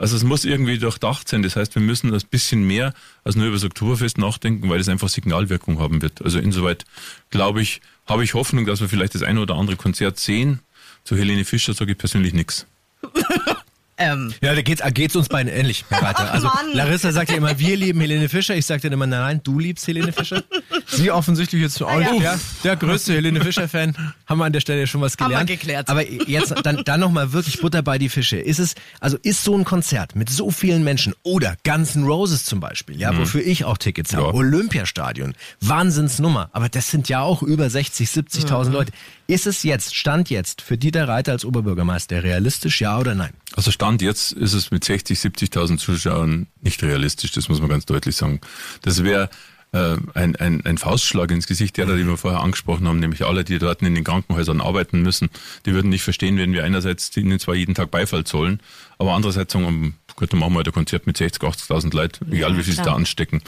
[0.00, 1.42] Also es muss irgendwie durchdacht sein.
[1.42, 4.88] Das heißt, wir müssen ein bisschen mehr als nur über das Oktoberfest nachdenken, weil es
[4.88, 6.22] einfach Signalwirkung haben wird.
[6.22, 6.86] Also insoweit
[7.28, 10.60] glaube ich, habe ich Hoffnung, dass wir vielleicht das eine oder andere Konzert sehen.
[11.04, 12.66] Zu Helene Fischer sage ich persönlich nichts.
[14.00, 14.32] Ähm.
[14.40, 16.32] Ja, da geht's, geht's uns beiden ähnlich, Herr Reiter.
[16.32, 16.72] Also Mann.
[16.72, 18.56] Larissa sagt ja immer, wir lieben Helene Fischer.
[18.56, 20.42] Ich sage dann immer, nein, du liebst Helene Fischer.
[20.86, 22.18] Sie offensichtlich jetzt auch ja.
[22.18, 23.94] der, der größte Helene Fischer-Fan.
[24.26, 25.34] Haben wir an der Stelle schon was gelernt.
[25.34, 25.88] Haben wir geklärt.
[25.90, 28.38] Aber jetzt dann, dann nochmal wirklich Butter bei die Fische.
[28.38, 32.44] Ist es, also ist so ein Konzert mit so vielen Menschen oder Guns N' Roses
[32.44, 33.18] zum Beispiel, ja, mhm.
[33.18, 34.32] wofür ich auch Tickets habe, ja.
[34.32, 36.48] Olympiastadion, Wahnsinnsnummer.
[36.52, 38.72] Aber das sind ja auch über 60, 70.000 mhm.
[38.72, 38.92] Leute.
[39.30, 43.30] Ist es jetzt, Stand jetzt, für Dieter Reiter als Oberbürgermeister realistisch, ja oder nein?
[43.54, 47.86] Also Stand jetzt ist es mit 60, 70.000 Zuschauern nicht realistisch, das muss man ganz
[47.86, 48.40] deutlich sagen.
[48.82, 49.30] Das wäre
[49.70, 53.44] äh, ein, ein, ein Faustschlag ins Gesicht derer, die wir vorher angesprochen haben, nämlich alle,
[53.44, 55.30] die dort in den Krankenhäusern arbeiten müssen.
[55.64, 58.60] Die würden nicht verstehen, wenn wir einerseits ihnen zwar jeden Tag Beifall zollen,
[58.98, 62.50] aber andererseits sagen, gut, dann machen wir halt ein Konzert mit 60, 80.000 Leuten, egal
[62.50, 63.42] ja, wie viel sie da anstecken.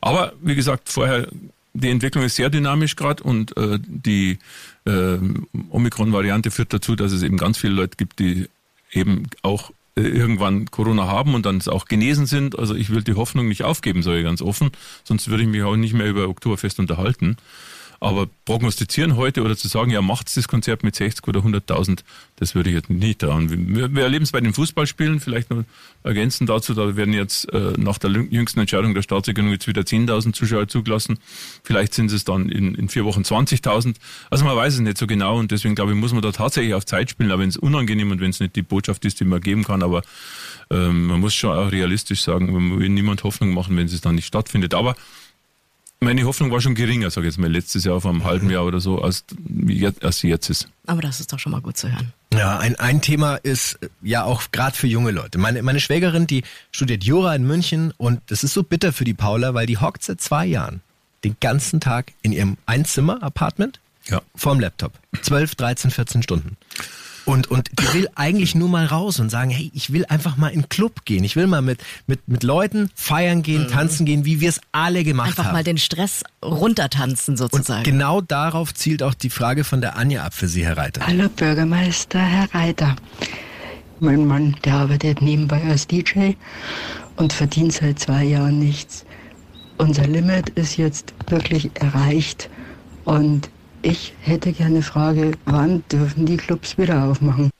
[0.00, 1.28] Aber wie gesagt, vorher
[1.74, 4.38] die Entwicklung ist sehr dynamisch gerade und äh, die
[4.86, 5.18] äh,
[5.70, 8.48] Omikron-Variante führt dazu, dass es eben ganz viele Leute gibt, die
[8.92, 12.58] eben auch äh, irgendwann Corona haben und dann auch genesen sind.
[12.58, 14.70] Also ich will die Hoffnung nicht aufgeben, sage ich ganz offen,
[15.04, 17.36] sonst würde ich mich auch nicht mehr über Oktoberfest unterhalten.
[18.00, 22.00] Aber prognostizieren heute oder zu sagen, ja, macht's das Konzert mit 60 oder 100.000,
[22.36, 23.74] das würde ich jetzt nicht trauen.
[23.74, 25.64] Wir, wir erleben es bei den Fußballspielen, vielleicht noch
[26.02, 30.32] ergänzen dazu, da werden jetzt äh, nach der jüngsten Entscheidung der Staatsregierung jetzt wieder 10.000
[30.32, 31.18] Zuschauer zugelassen.
[31.62, 33.96] Vielleicht sind es dann in, in vier Wochen 20.000.
[34.30, 36.74] Also man weiß es nicht so genau und deswegen glaube ich, muss man da tatsächlich
[36.74, 39.24] auf Zeit spielen, aber wenn es unangenehm und wenn es nicht die Botschaft ist, die
[39.24, 40.02] man geben kann, aber
[40.70, 44.16] ähm, man muss schon auch realistisch sagen, man will niemand Hoffnung machen, wenn es dann
[44.16, 44.74] nicht stattfindet.
[44.74, 44.96] Aber
[46.00, 48.64] meine Hoffnung war schon geringer, sage ich jetzt mal, letztes Jahr vor einem halben Jahr
[48.64, 49.24] oder so, als,
[49.66, 50.68] jetzt, als sie jetzt ist.
[50.86, 52.12] Aber das ist doch schon mal gut zu hören.
[52.34, 55.38] Ja, ein, ein Thema ist äh, ja auch gerade für junge Leute.
[55.38, 59.14] Meine, meine Schwägerin, die studiert Jura in München und das ist so bitter für die
[59.14, 60.80] Paula, weil die hockt seit zwei Jahren
[61.24, 64.20] den ganzen Tag in ihrem Einzimmer-Apartment Ja.
[64.34, 64.92] vorm Laptop.
[65.22, 66.56] 12, 13, 14 Stunden.
[67.26, 70.48] Und, und die will eigentlich nur mal raus und sagen, hey, ich will einfach mal
[70.48, 71.24] in den Club gehen.
[71.24, 75.02] Ich will mal mit, mit, mit Leuten feiern gehen, tanzen gehen, wie wir es alle
[75.02, 75.52] gemacht Einfach haben.
[75.52, 77.82] mal den Stress runtertanzen und sozusagen.
[77.82, 81.04] genau darauf zielt auch die Frage von der Anja ab für Sie, Herr Reiter.
[81.04, 82.94] Hallo Bürgermeister, Herr Reiter.
[83.98, 86.34] Mein Mann, der arbeitet nebenbei als DJ
[87.16, 89.04] und verdient seit zwei Jahren nichts.
[89.78, 92.50] Unser Limit ist jetzt wirklich erreicht
[93.04, 93.50] und
[93.86, 97.50] ich hätte gerne eine Frage, wann dürfen die Clubs wieder aufmachen?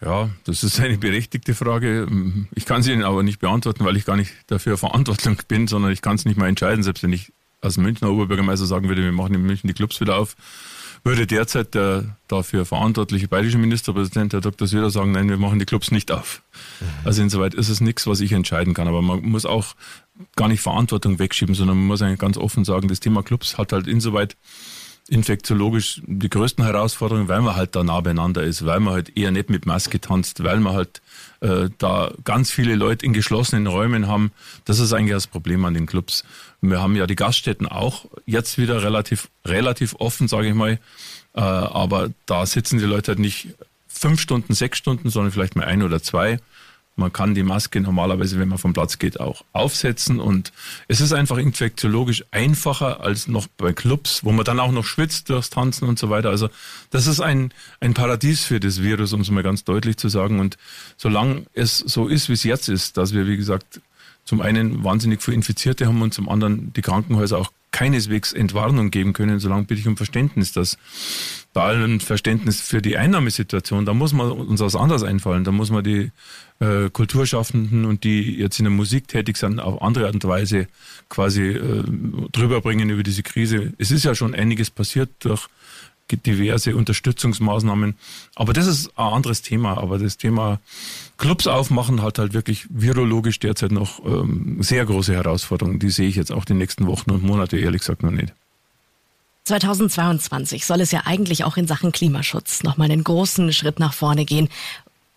[0.00, 2.06] Ja, das ist eine berechtigte Frage.
[2.54, 5.92] Ich kann sie Ihnen aber nicht beantworten, weil ich gar nicht dafür verantwortlich bin, sondern
[5.92, 6.82] ich kann es nicht mal entscheiden.
[6.82, 10.16] Selbst wenn ich als Münchner Oberbürgermeister sagen würde, wir machen in München die Clubs wieder
[10.16, 10.36] auf,
[11.04, 14.66] würde derzeit der dafür verantwortliche bayerische Ministerpräsident, Herr Dr.
[14.66, 16.42] Söder, sagen, nein, wir machen die Clubs nicht auf.
[17.04, 18.88] Also insoweit ist es nichts, was ich entscheiden kann.
[18.88, 19.74] Aber man muss auch
[20.36, 23.72] gar nicht Verantwortung wegschieben, sondern man muss eigentlich ganz offen sagen, das Thema Clubs hat
[23.72, 24.36] halt insoweit
[25.08, 29.30] infektiologisch die größten Herausforderungen, weil man halt da nah beieinander ist, weil man halt eher
[29.30, 31.00] nicht mit Maske tanzt, weil man halt
[31.40, 34.32] äh, da ganz viele Leute in geschlossenen Räumen haben.
[34.64, 36.24] Das ist eigentlich das Problem an den Clubs.
[36.60, 40.78] Wir haben ja die Gaststätten auch jetzt wieder relativ relativ offen, sage ich mal.
[41.34, 43.48] Äh, aber da sitzen die Leute halt nicht
[43.86, 46.38] fünf Stunden, sechs Stunden, sondern vielleicht mal ein oder zwei.
[46.98, 50.52] Man kann die Maske normalerweise, wenn man vom Platz geht, auch aufsetzen und
[50.88, 55.30] es ist einfach infektiologisch einfacher als noch bei Clubs, wo man dann auch noch schwitzt
[55.30, 56.30] durchs Tanzen und so weiter.
[56.30, 56.50] Also
[56.90, 60.40] das ist ein, ein Paradies für das Virus, um es mal ganz deutlich zu sagen.
[60.40, 60.58] Und
[60.96, 63.80] solange es so ist, wie es jetzt ist, dass wir, wie gesagt,
[64.24, 69.12] zum einen wahnsinnig viele Infizierte haben und zum anderen die Krankenhäuser auch keineswegs Entwarnung geben
[69.12, 70.78] können, solange bitte ich um Verständnis, dass
[71.52, 75.70] bei allem Verständnis für die Einnahmesituation, da muss man uns was anderes einfallen, da muss
[75.70, 76.10] man die
[76.60, 80.66] äh, Kulturschaffenden und die jetzt in der Musik tätig sind, auf andere Art und Weise
[81.08, 81.84] quasi äh,
[82.32, 83.72] drüber bringen über diese Krise.
[83.78, 85.48] Es ist ja schon einiges passiert durch
[86.16, 87.96] diverse Unterstützungsmaßnahmen.
[88.34, 89.78] Aber das ist ein anderes Thema.
[89.78, 90.60] Aber das Thema
[91.16, 95.78] Clubs aufmachen hat halt wirklich virologisch derzeit noch ähm, sehr große Herausforderungen.
[95.78, 98.32] Die sehe ich jetzt auch die nächsten Wochen und Monate ehrlich gesagt noch nicht.
[99.44, 104.24] 2022 soll es ja eigentlich auch in Sachen Klimaschutz nochmal einen großen Schritt nach vorne
[104.24, 104.48] gehen.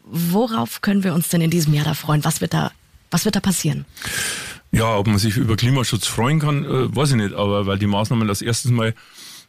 [0.05, 2.23] Worauf können wir uns denn in diesem Jahr da freuen?
[2.23, 2.71] Was wird da,
[3.11, 3.85] was wird da passieren?
[4.71, 7.33] Ja, ob man sich über Klimaschutz freuen kann, äh, weiß ich nicht.
[7.33, 8.95] Aber weil die Maßnahmen das erstens mal,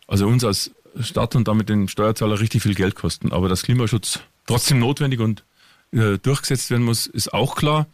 [0.09, 3.33] also uns als Stadt und damit den Steuerzahler richtig viel Geld kosten.
[3.33, 5.45] Aber dass Klimaschutz trotzdem notwendig und
[5.93, 7.87] äh, durchgesetzt werden muss, ist auch klar.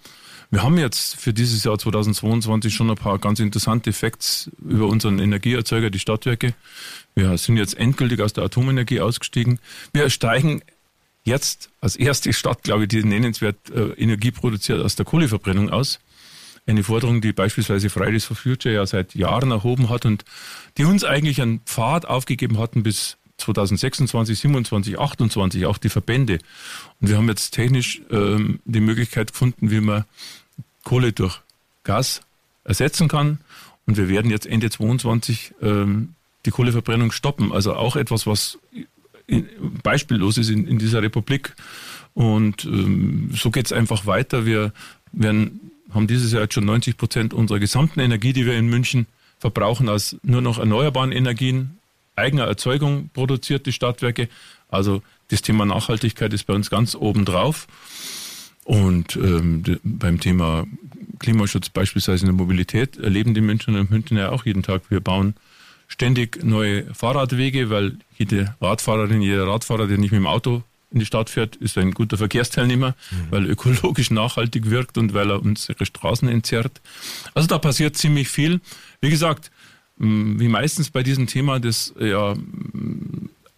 [0.51, 5.19] Wir haben jetzt für dieses Jahr 2022 schon ein paar ganz interessante Facts über unseren
[5.19, 6.55] Energieerzeuger, die Stadtwerke.
[7.15, 9.59] Wir sind jetzt endgültig aus der Atomenergie ausgestiegen.
[9.93, 10.63] Wir steigen
[11.25, 16.01] jetzt als erste Stadt, glaube ich, die nennenswert äh, Energie produziert aus der Kohleverbrennung aus.
[16.69, 20.25] Eine Forderung, die beispielsweise Fridays for Future ja seit Jahren erhoben hat und
[20.77, 26.39] die uns eigentlich einen Pfad aufgegeben hatten bis 2026, 27, 28, auch die Verbände.
[27.01, 30.05] Und wir haben jetzt technisch ähm, die Möglichkeit gefunden, wie man
[30.85, 31.41] Kohle durch
[31.85, 32.21] Gas
[32.65, 33.39] ersetzen kann.
[33.87, 37.53] Und wir werden jetzt Ende 22 ähm, die Kohleverbrennung stoppen.
[37.53, 38.59] Also auch etwas, was
[39.27, 39.49] in,
[39.83, 41.55] beispiellos ist in, in dieser Republik.
[42.15, 44.45] Und ähm, so geht es einfach weiter.
[44.45, 44.73] Wir
[45.13, 49.07] werden, haben dieses Jahr jetzt schon 90 Prozent unserer gesamten Energie, die wir in München
[49.38, 51.79] verbrauchen, aus nur noch erneuerbaren Energien,
[52.16, 54.29] eigener Erzeugung produziert, die Stadtwerke.
[54.68, 57.66] Also das Thema Nachhaltigkeit ist bei uns ganz oben drauf.
[58.64, 60.66] Und ähm, beim Thema
[61.20, 64.83] Klimaschutz beispielsweise in der Mobilität erleben die Münchner und Münchner ja auch jeden Tag.
[64.90, 65.35] Wir bauen
[65.87, 71.07] ständig neue Fahrradwege, weil jede Radfahrerin, jeder Radfahrer, der nicht mit dem Auto in die
[71.07, 73.16] Stadt fährt, ist ein guter Verkehrsteilnehmer, mhm.
[73.31, 76.81] weil er ökologisch nachhaltig wirkt und weil er unsere Straßen entzerrt.
[77.35, 78.61] Also da passiert ziemlich viel.
[79.01, 79.51] Wie gesagt,
[79.98, 82.35] wie meistens bei diesem Thema, das ja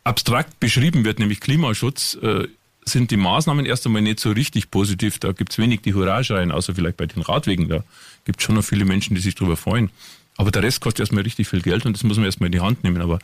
[0.04, 2.48] abstrakt beschrieben wird, nämlich Klimaschutz, äh,
[2.84, 5.18] sind die Maßnahmen erst einmal nicht so richtig positiv.
[5.18, 7.68] Da gibt es wenig die Hurra-Schreien, außer vielleicht bei den Radwegen.
[7.68, 7.84] Da
[8.24, 9.90] gibt es schon noch viele Menschen, die sich darüber freuen.
[10.36, 12.60] Aber der Rest kostet erstmal richtig viel Geld und das muss man erstmal in die
[12.60, 13.02] Hand nehmen.
[13.02, 13.18] Aber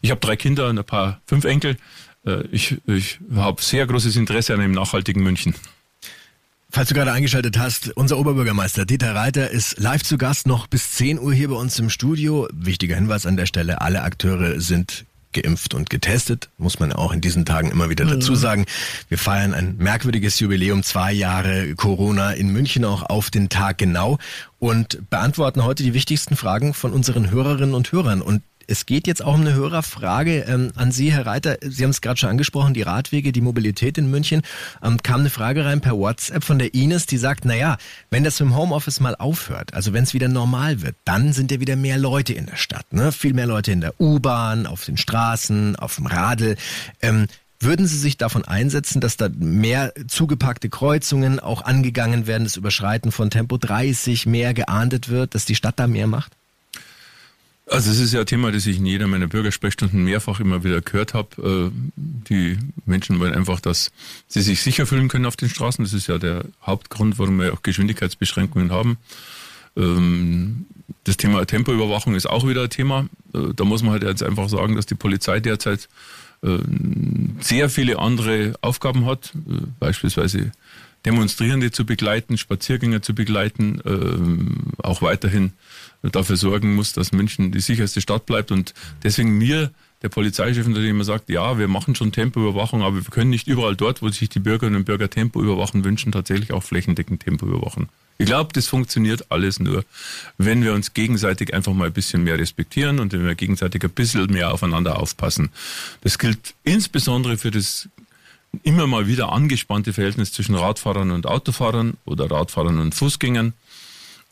[0.00, 1.76] ich habe drei Kinder und ein paar, fünf Enkel.
[2.26, 5.54] Äh, ich ich habe sehr großes Interesse an einem nachhaltigen München.
[6.74, 10.92] Falls du gerade eingeschaltet hast, unser Oberbürgermeister Dieter Reiter ist live zu Gast noch bis
[10.92, 12.48] 10 Uhr hier bei uns im Studio.
[12.50, 17.20] Wichtiger Hinweis an der Stelle, alle Akteure sind geimpft und getestet, muss man auch in
[17.20, 18.66] diesen Tagen immer wieder dazu sagen.
[19.08, 24.18] Wir feiern ein merkwürdiges Jubiläum, zwei Jahre Corona in München auch auf den Tag genau
[24.58, 28.22] und beantworten heute die wichtigsten Fragen von unseren Hörerinnen und Hörern.
[28.22, 31.58] Und es geht jetzt auch um eine Hörerfrage ähm, an Sie, Herr Reiter.
[31.62, 34.42] Sie haben es gerade schon angesprochen, die Radwege, die Mobilität in München.
[34.82, 37.76] Ähm, kam eine Frage rein per WhatsApp von der Ines, die sagt, na ja,
[38.10, 41.60] wenn das im Homeoffice mal aufhört, also wenn es wieder normal wird, dann sind ja
[41.60, 42.92] wieder mehr Leute in der Stadt.
[42.92, 43.12] Ne?
[43.12, 46.56] Viel mehr Leute in der U-Bahn, auf den Straßen, auf dem Radl.
[47.00, 47.26] Ähm,
[47.62, 53.12] würden Sie sich davon einsetzen, dass da mehr zugepackte Kreuzungen auch angegangen werden, das Überschreiten
[53.12, 56.32] von Tempo 30 mehr geahndet wird, dass die Stadt da mehr macht?
[57.72, 60.82] Also es ist ja ein Thema, das ich in jeder meiner Bürgersprechstunden mehrfach immer wieder
[60.82, 61.70] gehört habe.
[61.70, 63.90] Äh, die Menschen wollen einfach, dass
[64.28, 65.82] sie sich sicher fühlen können auf den Straßen.
[65.82, 68.98] Das ist ja der Hauptgrund, warum wir auch Geschwindigkeitsbeschränkungen haben.
[69.76, 70.66] Ähm,
[71.04, 73.06] das Thema Tempoüberwachung ist auch wieder ein Thema.
[73.34, 75.88] Äh, da muss man halt jetzt einfach sagen, dass die Polizei derzeit
[76.42, 76.58] äh,
[77.40, 79.32] sehr viele andere Aufgaben hat,
[79.80, 80.52] beispielsweise
[81.04, 83.80] Demonstrierende zu begleiten, Spaziergänger zu begleiten,
[84.82, 85.52] auch weiterhin
[86.02, 88.50] dafür sorgen muss, dass München die sicherste Stadt bleibt.
[88.50, 89.70] Und deswegen mir,
[90.02, 93.76] der Polizeichef, der immer sagt, ja, wir machen schon Tempoüberwachung, aber wir können nicht überall
[93.76, 97.88] dort, wo sich die Bürgerinnen und Bürger Tempoüberwachen wünschen, tatsächlich auch flächendeckend Tempo überwachen.
[98.18, 99.84] Ich glaube, das funktioniert alles nur,
[100.38, 103.90] wenn wir uns gegenseitig einfach mal ein bisschen mehr respektieren und wenn wir gegenseitig ein
[103.90, 105.50] bisschen mehr aufeinander aufpassen.
[106.02, 107.88] Das gilt insbesondere für das
[108.62, 113.54] immer mal wieder angespannte Verhältnis zwischen Radfahrern und Autofahrern oder Radfahrern und Fußgängern.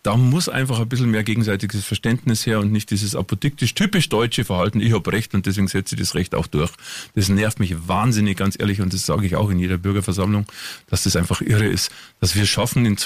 [0.02, 4.46] Da muss einfach ein bisschen mehr gegenseitiges Verständnis her und nicht dieses apodiktisch typisch deutsche
[4.46, 6.70] Verhalten, ich habe Recht und deswegen setze ich das Recht auch durch.
[7.14, 10.46] Das nervt mich wahnsinnig, ganz ehrlich, und das sage ich auch in jeder Bürgerversammlung,
[10.88, 12.96] dass das einfach irre ist, dass wir schaffen,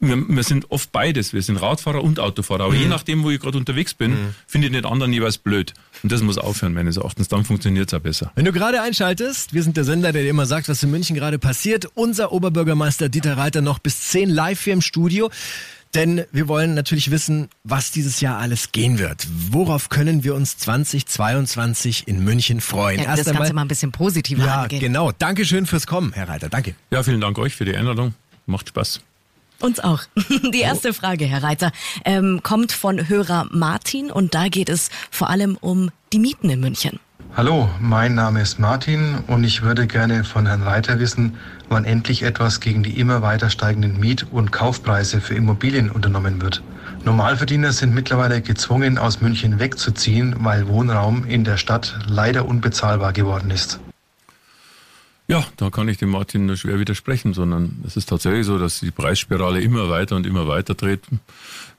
[0.00, 1.32] wir, wir sind oft beides.
[1.32, 2.64] Wir sind Radfahrer und Autofahrer.
[2.64, 2.80] Aber mhm.
[2.80, 4.34] je nachdem, wo ich gerade unterwegs bin, mhm.
[4.46, 5.74] finde ich den anderen jeweils blöd.
[6.02, 7.28] Und das muss aufhören, meines Erachtens.
[7.28, 8.30] Dann funktioniert es auch besser.
[8.36, 11.16] Wenn du gerade einschaltest, wir sind der Sender, der dir immer sagt, was in München
[11.16, 11.86] gerade passiert.
[11.94, 15.30] Unser Oberbürgermeister Dieter Reiter noch bis 10 live hier im Studio.
[15.94, 19.26] Denn wir wollen natürlich wissen, was dieses Jahr alles gehen wird.
[19.50, 23.00] Worauf können wir uns 2022 in München freuen?
[23.00, 24.80] Ja, Erst das Ganze mal ein bisschen positiver Ja, angehen.
[24.80, 25.12] genau.
[25.12, 26.50] Dankeschön fürs Kommen, Herr Reiter.
[26.50, 26.74] Danke.
[26.90, 28.14] Ja, vielen Dank euch für die Einladung.
[28.46, 29.00] Macht Spaß.
[29.60, 30.02] Uns auch.
[30.52, 31.72] Die erste Frage, Herr Reiter,
[32.04, 36.60] ähm, kommt von Hörer Martin und da geht es vor allem um die Mieten in
[36.60, 37.00] München.
[37.36, 41.36] Hallo, mein Name ist Martin und ich würde gerne von Herrn Reiter wissen,
[41.68, 46.62] wann endlich etwas gegen die immer weiter steigenden Miet- und Kaufpreise für Immobilien unternommen wird.
[47.04, 53.50] Normalverdiener sind mittlerweile gezwungen, aus München wegzuziehen, weil Wohnraum in der Stadt leider unbezahlbar geworden
[53.50, 53.78] ist.
[55.28, 58.80] Ja, da kann ich dem Martin nur schwer widersprechen, sondern es ist tatsächlich so, dass
[58.80, 61.02] die Preisspirale immer weiter und immer weiter dreht.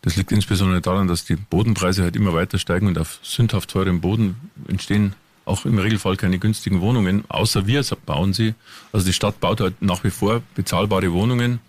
[0.03, 4.01] Das liegt insbesondere daran, dass die Bodenpreise halt immer weiter steigen und auf sündhaft teurem
[4.01, 4.35] Boden
[4.67, 5.15] entstehen
[5.49, 8.53] auch im Regelfall keine günstigen Wohnungen, außer wir bauen sie.
[8.93, 11.59] Also die Stadt baut halt nach wie vor bezahlbare Wohnungen.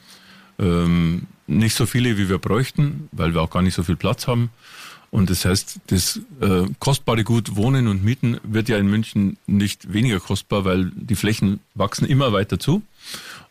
[0.59, 4.27] Ähm, nicht so viele, wie wir bräuchten, weil wir auch gar nicht so viel Platz
[4.29, 4.51] haben.
[5.11, 9.92] Und das heißt, das äh, kostbare Gut Wohnen und Mieten wird ja in München nicht
[9.92, 12.83] weniger kostbar, weil die Flächen wachsen immer weiter zu.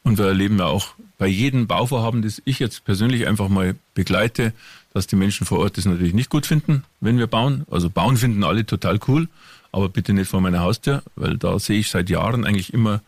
[0.03, 4.53] Und wir erleben ja auch bei jedem Bauvorhaben, das ich jetzt persönlich einfach mal begleite,
[4.93, 7.65] dass die Menschen vor Ort das natürlich nicht gut finden, wenn wir bauen.
[7.69, 9.27] Also bauen finden alle total cool
[9.71, 13.01] aber bitte nicht vor meiner Haustür, weil da sehe ich seit Jahren eigentlich immer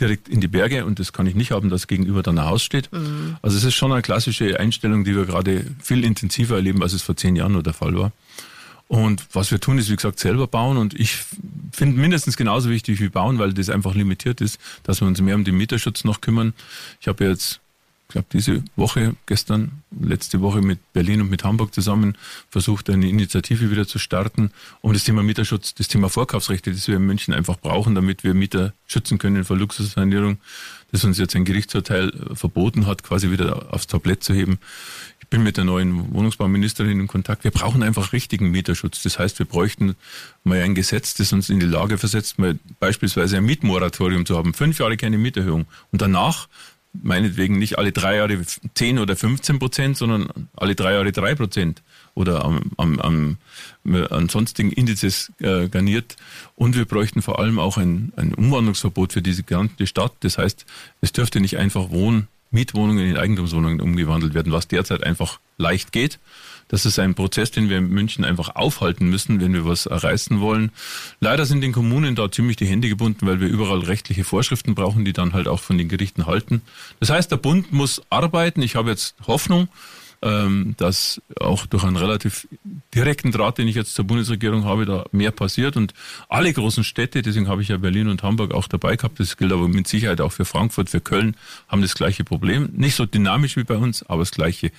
[0.00, 2.62] direkt in die Berge und das kann ich nicht haben, dass gegenüber dann ein Haus
[2.62, 2.90] steht.
[2.92, 3.36] Mhm.
[3.42, 7.02] Also es ist schon eine klassische Einstellung, die wir gerade viel intensiver erleben, als es
[7.02, 8.12] vor zehn Jahren nur der Fall war.
[8.88, 11.16] Und was wir tun, ist wie gesagt selber bauen und ich
[11.70, 15.36] finde mindestens genauso wichtig wie bauen, weil das einfach limitiert ist, dass wir uns mehr
[15.36, 16.54] um den Mieterschutz noch kümmern.
[17.00, 17.60] Ich habe jetzt
[18.10, 22.16] glaube, diese Woche, gestern, letzte Woche mit Berlin und mit Hamburg zusammen
[22.50, 24.50] versucht, eine Initiative wieder zu starten,
[24.82, 28.34] um das Thema Mieterschutz, das Thema Vorkaufsrechte, das wir in München einfach brauchen, damit wir
[28.34, 30.38] Mieter schützen können vor Luxussanierung,
[30.92, 34.58] das uns jetzt ein Gerichtsurteil äh, verboten hat, quasi wieder aufs Tablett zu heben.
[35.20, 37.44] Ich bin mit der neuen Wohnungsbauministerin in Kontakt.
[37.44, 39.02] Wir brauchen einfach richtigen Mieterschutz.
[39.04, 39.94] Das heißt, wir bräuchten
[40.42, 44.54] mal ein Gesetz, das uns in die Lage versetzt, mal beispielsweise ein Mietmoratorium zu haben.
[44.54, 45.66] Fünf Jahre keine Mieterhöhung.
[45.92, 46.48] Und danach
[46.92, 48.38] meinetwegen nicht alle drei Jahre
[48.74, 51.82] 10 oder 15 Prozent, sondern alle drei Jahre drei Prozent
[52.14, 53.38] oder am, am, am,
[54.10, 56.16] an sonstigen Indizes äh, garniert.
[56.56, 60.12] Und wir bräuchten vor allem auch ein, ein Umwandlungsverbot für diese gesamte Stadt.
[60.20, 60.66] Das heißt,
[61.00, 66.18] es dürfte nicht einfach Wohn-, Mietwohnungen in Eigentumswohnungen umgewandelt werden, was derzeit einfach leicht geht.
[66.70, 70.40] Das ist ein Prozess, den wir in München einfach aufhalten müssen, wenn wir was erreißen
[70.40, 70.70] wollen.
[71.18, 75.04] Leider sind den Kommunen da ziemlich die Hände gebunden, weil wir überall rechtliche Vorschriften brauchen,
[75.04, 76.62] die dann halt auch von den Gerichten halten.
[77.00, 78.62] Das heißt, der Bund muss arbeiten.
[78.62, 79.68] Ich habe jetzt Hoffnung,
[80.22, 82.46] ähm, dass auch durch einen relativ
[82.94, 85.76] direkten Draht, den ich jetzt zur Bundesregierung habe, da mehr passiert.
[85.76, 85.94] Und
[86.28, 89.52] alle großen Städte, deswegen habe ich ja Berlin und Hamburg auch dabei gehabt, das gilt
[89.52, 91.36] aber mit Sicherheit auch für Frankfurt, für Köln,
[91.68, 92.68] haben das gleiche Problem.
[92.74, 94.70] Nicht so dynamisch wie bei uns, aber das gleiche.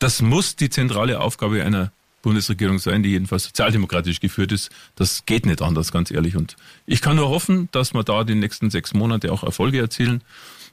[0.00, 4.70] Das muss die zentrale Aufgabe einer Bundesregierung sein, die jedenfalls sozialdemokratisch geführt ist.
[4.94, 6.36] Das geht nicht anders, ganz ehrlich.
[6.36, 10.22] Und ich kann nur hoffen, dass wir da die nächsten sechs Monate auch Erfolge erzielen,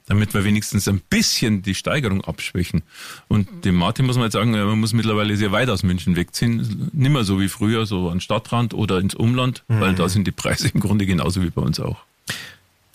[0.06, 2.82] damit wir wenigstens ein bisschen die Steigerung abschwächen.
[3.28, 6.90] Und dem Martin muss man jetzt sagen, man muss mittlerweile sehr weit aus München wegziehen.
[6.92, 9.80] Nicht mehr so wie früher, so an Stadtrand oder ins Umland, mhm.
[9.80, 11.98] weil da sind die Preise im Grunde genauso wie bei uns auch.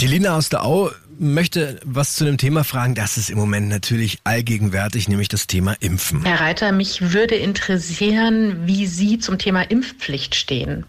[0.04, 2.94] Die Lina aus der Au möchte was zu dem Thema fragen.
[2.94, 6.26] Das ist im Moment natürlich allgegenwärtig, nämlich das Thema Impfen.
[6.26, 10.84] Herr Reiter, mich würde interessieren, wie Sie zum Thema Impfpflicht stehen.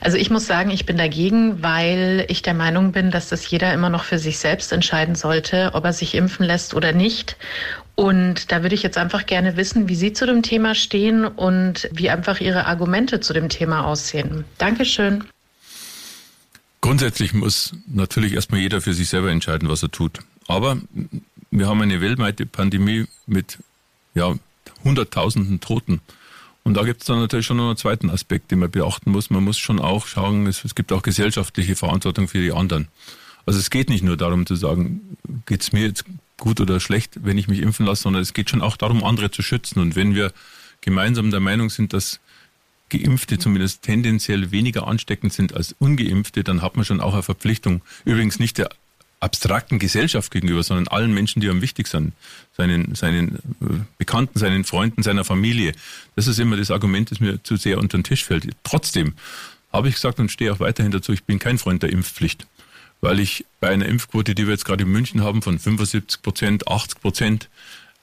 [0.00, 3.72] Also ich muss sagen, ich bin dagegen, weil ich der Meinung bin, dass das jeder
[3.72, 7.36] immer noch für sich selbst entscheiden sollte, ob er sich impfen lässt oder nicht.
[7.94, 11.88] Und da würde ich jetzt einfach gerne wissen, wie Sie zu dem Thema stehen und
[11.92, 14.44] wie einfach Ihre Argumente zu dem Thema aussehen.
[14.58, 15.22] Dankeschön.
[16.80, 20.20] Grundsätzlich muss natürlich erstmal jeder für sich selber entscheiden, was er tut.
[20.46, 20.78] Aber
[21.50, 23.58] wir haben eine weltweite Pandemie mit
[24.14, 24.34] ja,
[24.84, 26.00] Hunderttausenden Toten.
[26.62, 29.30] Und da gibt es dann natürlich schon noch einen zweiten Aspekt, den man beachten muss.
[29.30, 32.88] Man muss schon auch schauen, es, es gibt auch gesellschaftliche Verantwortung für die anderen.
[33.46, 36.04] Also es geht nicht nur darum zu sagen, geht es mir jetzt
[36.38, 39.30] gut oder schlecht, wenn ich mich impfen lasse, sondern es geht schon auch darum, andere
[39.30, 39.78] zu schützen.
[39.80, 40.32] Und wenn wir
[40.80, 42.20] gemeinsam der Meinung sind, dass
[42.88, 47.82] Geimpfte zumindest tendenziell weniger ansteckend sind als Ungeimpfte, dann hat man schon auch eine Verpflichtung.
[48.04, 48.70] Übrigens nicht der
[49.20, 52.12] abstrakten Gesellschaft gegenüber, sondern allen Menschen, die einem wichtig sind,
[52.56, 55.72] seinen, seinen äh, Bekannten, seinen Freunden, seiner Familie.
[56.16, 58.48] Das ist immer das Argument, das mir zu sehr unter den Tisch fällt.
[58.62, 59.14] Trotzdem
[59.72, 62.46] habe ich gesagt und stehe auch weiterhin dazu, ich bin kein Freund der Impfpflicht,
[63.00, 66.68] weil ich bei einer Impfquote, die wir jetzt gerade in München haben, von 75 Prozent,
[66.68, 67.48] 80 Prozent,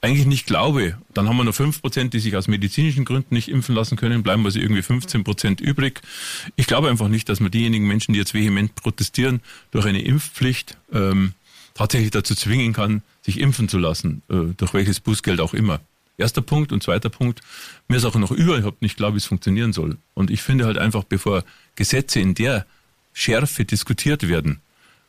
[0.04, 3.48] eigentlich nicht glaube, dann haben wir nur fünf Prozent, die sich aus medizinischen Gründen nicht
[3.48, 6.02] impfen lassen können, bleiben also irgendwie 15 Prozent übrig.
[6.58, 9.40] Ich glaube einfach nicht, dass man diejenigen Menschen, die jetzt vehement protestieren,
[9.72, 11.32] durch eine Impfpflicht ähm,
[11.74, 15.80] tatsächlich dazu zwingen kann, sich impfen zu lassen, äh, durch welches Bußgeld auch immer.
[16.18, 17.42] Erster Punkt und zweiter Punkt,
[17.88, 19.98] mir ist auch noch überhaupt nicht klar, wie es funktionieren soll.
[20.16, 22.66] Und ich finde halt einfach, bevor Gesetze in der
[23.14, 24.60] Schärfe diskutiert werden,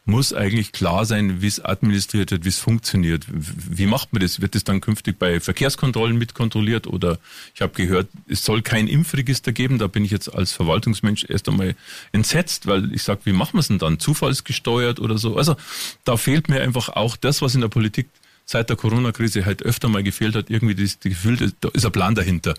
[0.07, 3.25] muss eigentlich klar sein, wie es administriert wird, wie es funktioniert.
[3.29, 4.40] Wie macht man das?
[4.40, 6.87] Wird es dann künftig bei Verkehrskontrollen mitkontrolliert?
[6.87, 7.19] Oder
[7.55, 9.79] ich habe gehört, es soll kein Impfregister geben.
[9.79, 11.75] Da bin ich jetzt als Verwaltungsmensch erst einmal
[12.12, 13.99] entsetzt, weil ich sage, wie machen wir es denn dann?
[13.99, 15.38] Zufallsgesteuert oder so?
[15.38, 15.57] Also
[16.05, 18.09] da fehlt mir einfach auch das, was in der Politik
[18.45, 21.93] seit der Corona-Krise halt öfter mal gefehlt hat, irgendwie das, das Gefühl, da ist ein
[21.93, 22.53] Plan dahinter.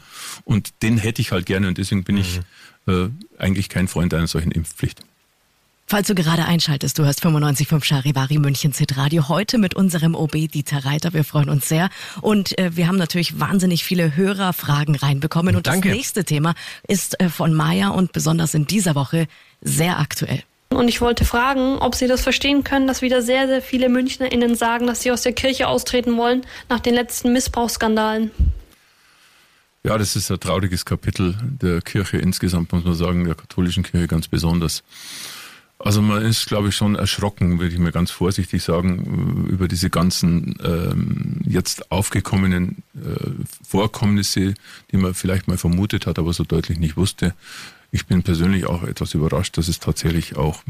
[0.43, 2.21] Und den hätte ich halt gerne und deswegen bin mhm.
[2.21, 2.39] ich
[2.87, 5.01] äh, eigentlich kein Freund einer solchen Impfpflicht.
[5.87, 10.83] Falls du gerade einschaltest, du hörst 95.5 Charivari München Radio heute mit unserem OB Dieter
[10.83, 11.13] Reiter.
[11.13, 11.89] Wir freuen uns sehr.
[12.21, 15.55] Und äh, wir haben natürlich wahnsinnig viele Hörerfragen reinbekommen.
[15.55, 15.89] Und Danke.
[15.89, 16.55] das nächste Thema
[16.87, 19.27] ist äh, von Maya und besonders in dieser Woche
[19.61, 20.41] sehr aktuell.
[20.69, 24.55] Und ich wollte fragen, ob Sie das verstehen können, dass wieder sehr, sehr viele MünchnerInnen
[24.55, 28.31] sagen, dass sie aus der Kirche austreten wollen nach den letzten Missbrauchsskandalen.
[29.83, 34.07] Ja, das ist ein trauriges Kapitel der Kirche insgesamt, muss man sagen, der katholischen Kirche
[34.07, 34.83] ganz besonders.
[35.77, 39.89] Also man ist, glaube ich, schon erschrocken, würde ich mir ganz vorsichtig sagen, über diese
[39.89, 43.29] ganzen ähm, jetzt aufgekommenen äh,
[43.67, 44.53] Vorkommnisse,
[44.91, 47.33] die man vielleicht mal vermutet hat, aber so deutlich nicht wusste.
[47.91, 50.63] Ich bin persönlich auch etwas überrascht, dass es tatsächlich auch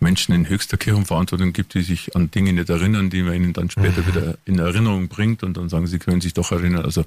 [0.00, 3.70] Menschen in höchster Kirchenverantwortung gibt, die sich an Dinge nicht erinnern, die man ihnen dann
[3.70, 4.06] später mhm.
[4.06, 6.84] wieder in Erinnerung bringt und dann sagen, sie können sich doch erinnern.
[6.84, 7.04] Also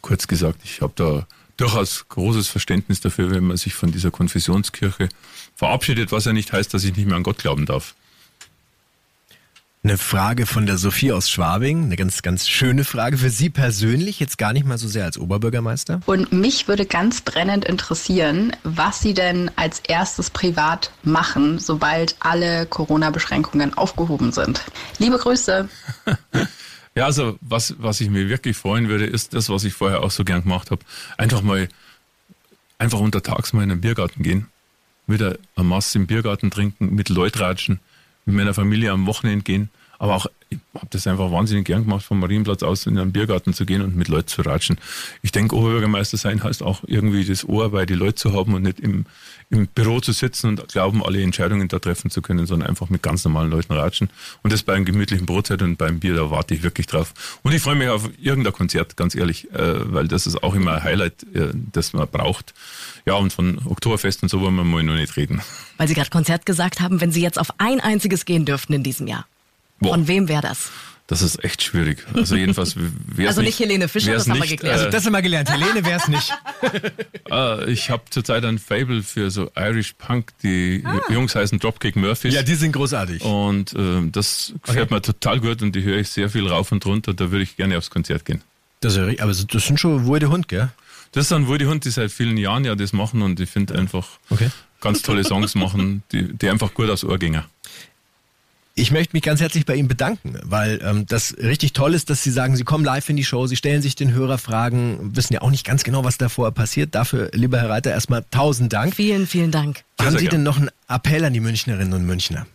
[0.00, 1.26] kurz gesagt, ich habe da
[1.60, 5.08] durchaus großes Verständnis dafür, wenn man sich von dieser Konfessionskirche
[5.54, 7.94] verabschiedet, was ja nicht heißt, dass ich nicht mehr an Gott glauben darf.
[9.82, 14.20] Eine Frage von der Sophie aus Schwabing, eine ganz, ganz schöne Frage für Sie persönlich,
[14.20, 16.02] jetzt gar nicht mal so sehr als Oberbürgermeister.
[16.04, 22.66] Und mich würde ganz brennend interessieren, was Sie denn als erstes privat machen, sobald alle
[22.66, 24.60] Corona-Beschränkungen aufgehoben sind.
[24.98, 25.70] Liebe Grüße.
[26.94, 30.10] Ja, also was, was ich mir wirklich freuen würde, ist das, was ich vorher auch
[30.10, 30.82] so gern gemacht habe.
[31.16, 31.68] Einfach mal,
[32.78, 34.46] einfach untertags mal in den Biergarten gehen,
[35.06, 37.80] wieder eine Masse im Biergarten trinken, mit Leuten ratschen,
[38.24, 42.04] mit meiner Familie am Wochenende gehen, aber auch ich habe das einfach wahnsinnig gern gemacht,
[42.04, 44.78] vom Marienplatz aus in einen Biergarten zu gehen und mit Leuten zu ratschen.
[45.22, 48.62] Ich denke, Oberbürgermeister sein heißt auch irgendwie das Ohr bei die Leute zu haben und
[48.62, 49.06] nicht im,
[49.50, 53.02] im Büro zu sitzen und glauben, alle Entscheidungen da treffen zu können, sondern einfach mit
[53.02, 54.10] ganz normalen Leuten ratschen.
[54.42, 57.12] Und das bei einem gemütlichen Brotzeit und beim Bier, da warte ich wirklich drauf.
[57.42, 60.76] Und ich freue mich auf irgendein Konzert, ganz ehrlich, äh, weil das ist auch immer
[60.76, 62.54] ein Highlight, äh, das man braucht.
[63.06, 65.42] Ja, und von Oktoberfest und so wollen wir mal noch nicht reden.
[65.76, 68.82] Weil Sie gerade Konzert gesagt haben, wenn Sie jetzt auf ein einziges gehen dürften in
[68.82, 69.26] diesem Jahr.
[69.80, 69.90] Boah.
[69.94, 70.70] Von wem wäre das?
[71.06, 72.06] Das ist echt schwierig.
[72.14, 74.78] Also jedenfalls wär's Also nicht Helene Fischer, das haben wir geklärt.
[74.78, 75.50] Also das haben wir gelernt.
[75.50, 76.32] Helene wäre es nicht.
[77.28, 80.30] Äh, ich habe zurzeit ein Fable für so Irish Punk.
[80.44, 82.32] Die Jungs heißen Dropkick Murphys.
[82.32, 83.22] Ja, die sind großartig.
[83.24, 86.86] und äh, das gefällt mir total gut und die höre ich sehr viel rauf und
[86.86, 87.12] runter.
[87.12, 88.42] Da würde ich gerne aufs Konzert gehen.
[88.80, 90.70] Das, ist ja richtig, aber das sind schon wohl der Hund, gell?
[91.12, 93.74] Das sind wohl die Hunde, die seit vielen Jahren ja das machen und ich finde
[93.76, 94.48] einfach Okay.
[94.80, 97.42] ganz tolle Songs machen, die, die einfach gut aufs Ohr gingen.
[98.80, 102.22] Ich möchte mich ganz herzlich bei Ihnen bedanken, weil ähm, das richtig toll ist, dass
[102.22, 105.42] Sie sagen, Sie kommen live in die Show, Sie stellen sich den Hörerfragen, wissen ja
[105.42, 106.94] auch nicht ganz genau, was davor passiert.
[106.94, 108.96] Dafür, lieber Herr Reiter, erstmal tausend Dank.
[108.96, 109.84] Vielen, vielen Dank.
[110.00, 112.46] Haben Sie denn noch einen Appell an die Münchnerinnen und Münchner?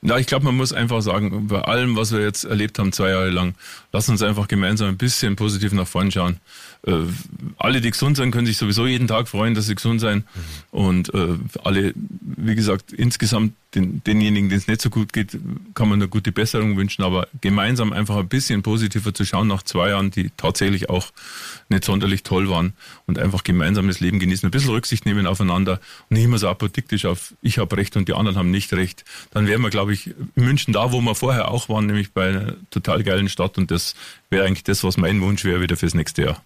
[0.00, 3.10] Ja, ich glaube, man muss einfach sagen, bei allem, was wir jetzt erlebt haben, zwei
[3.10, 3.54] Jahre lang,
[3.92, 6.36] lass uns einfach gemeinsam ein bisschen positiv nach vorn schauen.
[6.86, 6.92] Äh,
[7.56, 10.22] alle, die gesund sind, können sich sowieso jeden Tag freuen, dass sie gesund sein.
[10.70, 15.38] Und äh, alle, wie gesagt, insgesamt den, denjenigen, denen es nicht so gut geht,
[15.74, 17.02] kann man eine gute Besserung wünschen.
[17.02, 21.12] Aber gemeinsam einfach ein bisschen positiver zu schauen nach zwei Jahren, die tatsächlich auch
[21.68, 22.72] nicht sonderlich toll waren
[23.06, 26.48] und einfach gemeinsam das Leben genießen, ein bisschen Rücksicht nehmen aufeinander und nicht immer so
[26.48, 29.04] apodiktisch auf ich habe recht und die anderen haben nicht recht.
[29.30, 32.28] Dann wären wir, glaube ich, in München da, wo wir vorher auch waren, nämlich bei
[32.28, 33.94] einer total geilen Stadt und das
[34.30, 36.42] wäre eigentlich das, was mein Wunsch wäre wieder fürs nächste Jahr.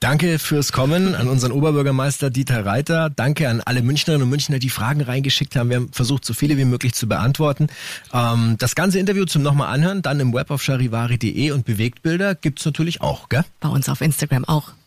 [0.00, 3.10] Danke fürs Kommen an unseren Oberbürgermeister Dieter Reiter.
[3.10, 5.70] Danke an alle Münchnerinnen und Münchner, die Fragen reingeschickt haben.
[5.70, 7.66] Wir haben versucht, so viele wie möglich zu beantworten.
[8.12, 12.64] Ähm, das ganze Interview zum nochmal anhören, dann im Web auf charivari.de und Bewegtbilder gibt's
[12.64, 13.44] natürlich auch, gell?
[13.58, 14.70] Bei uns auf Instagram auch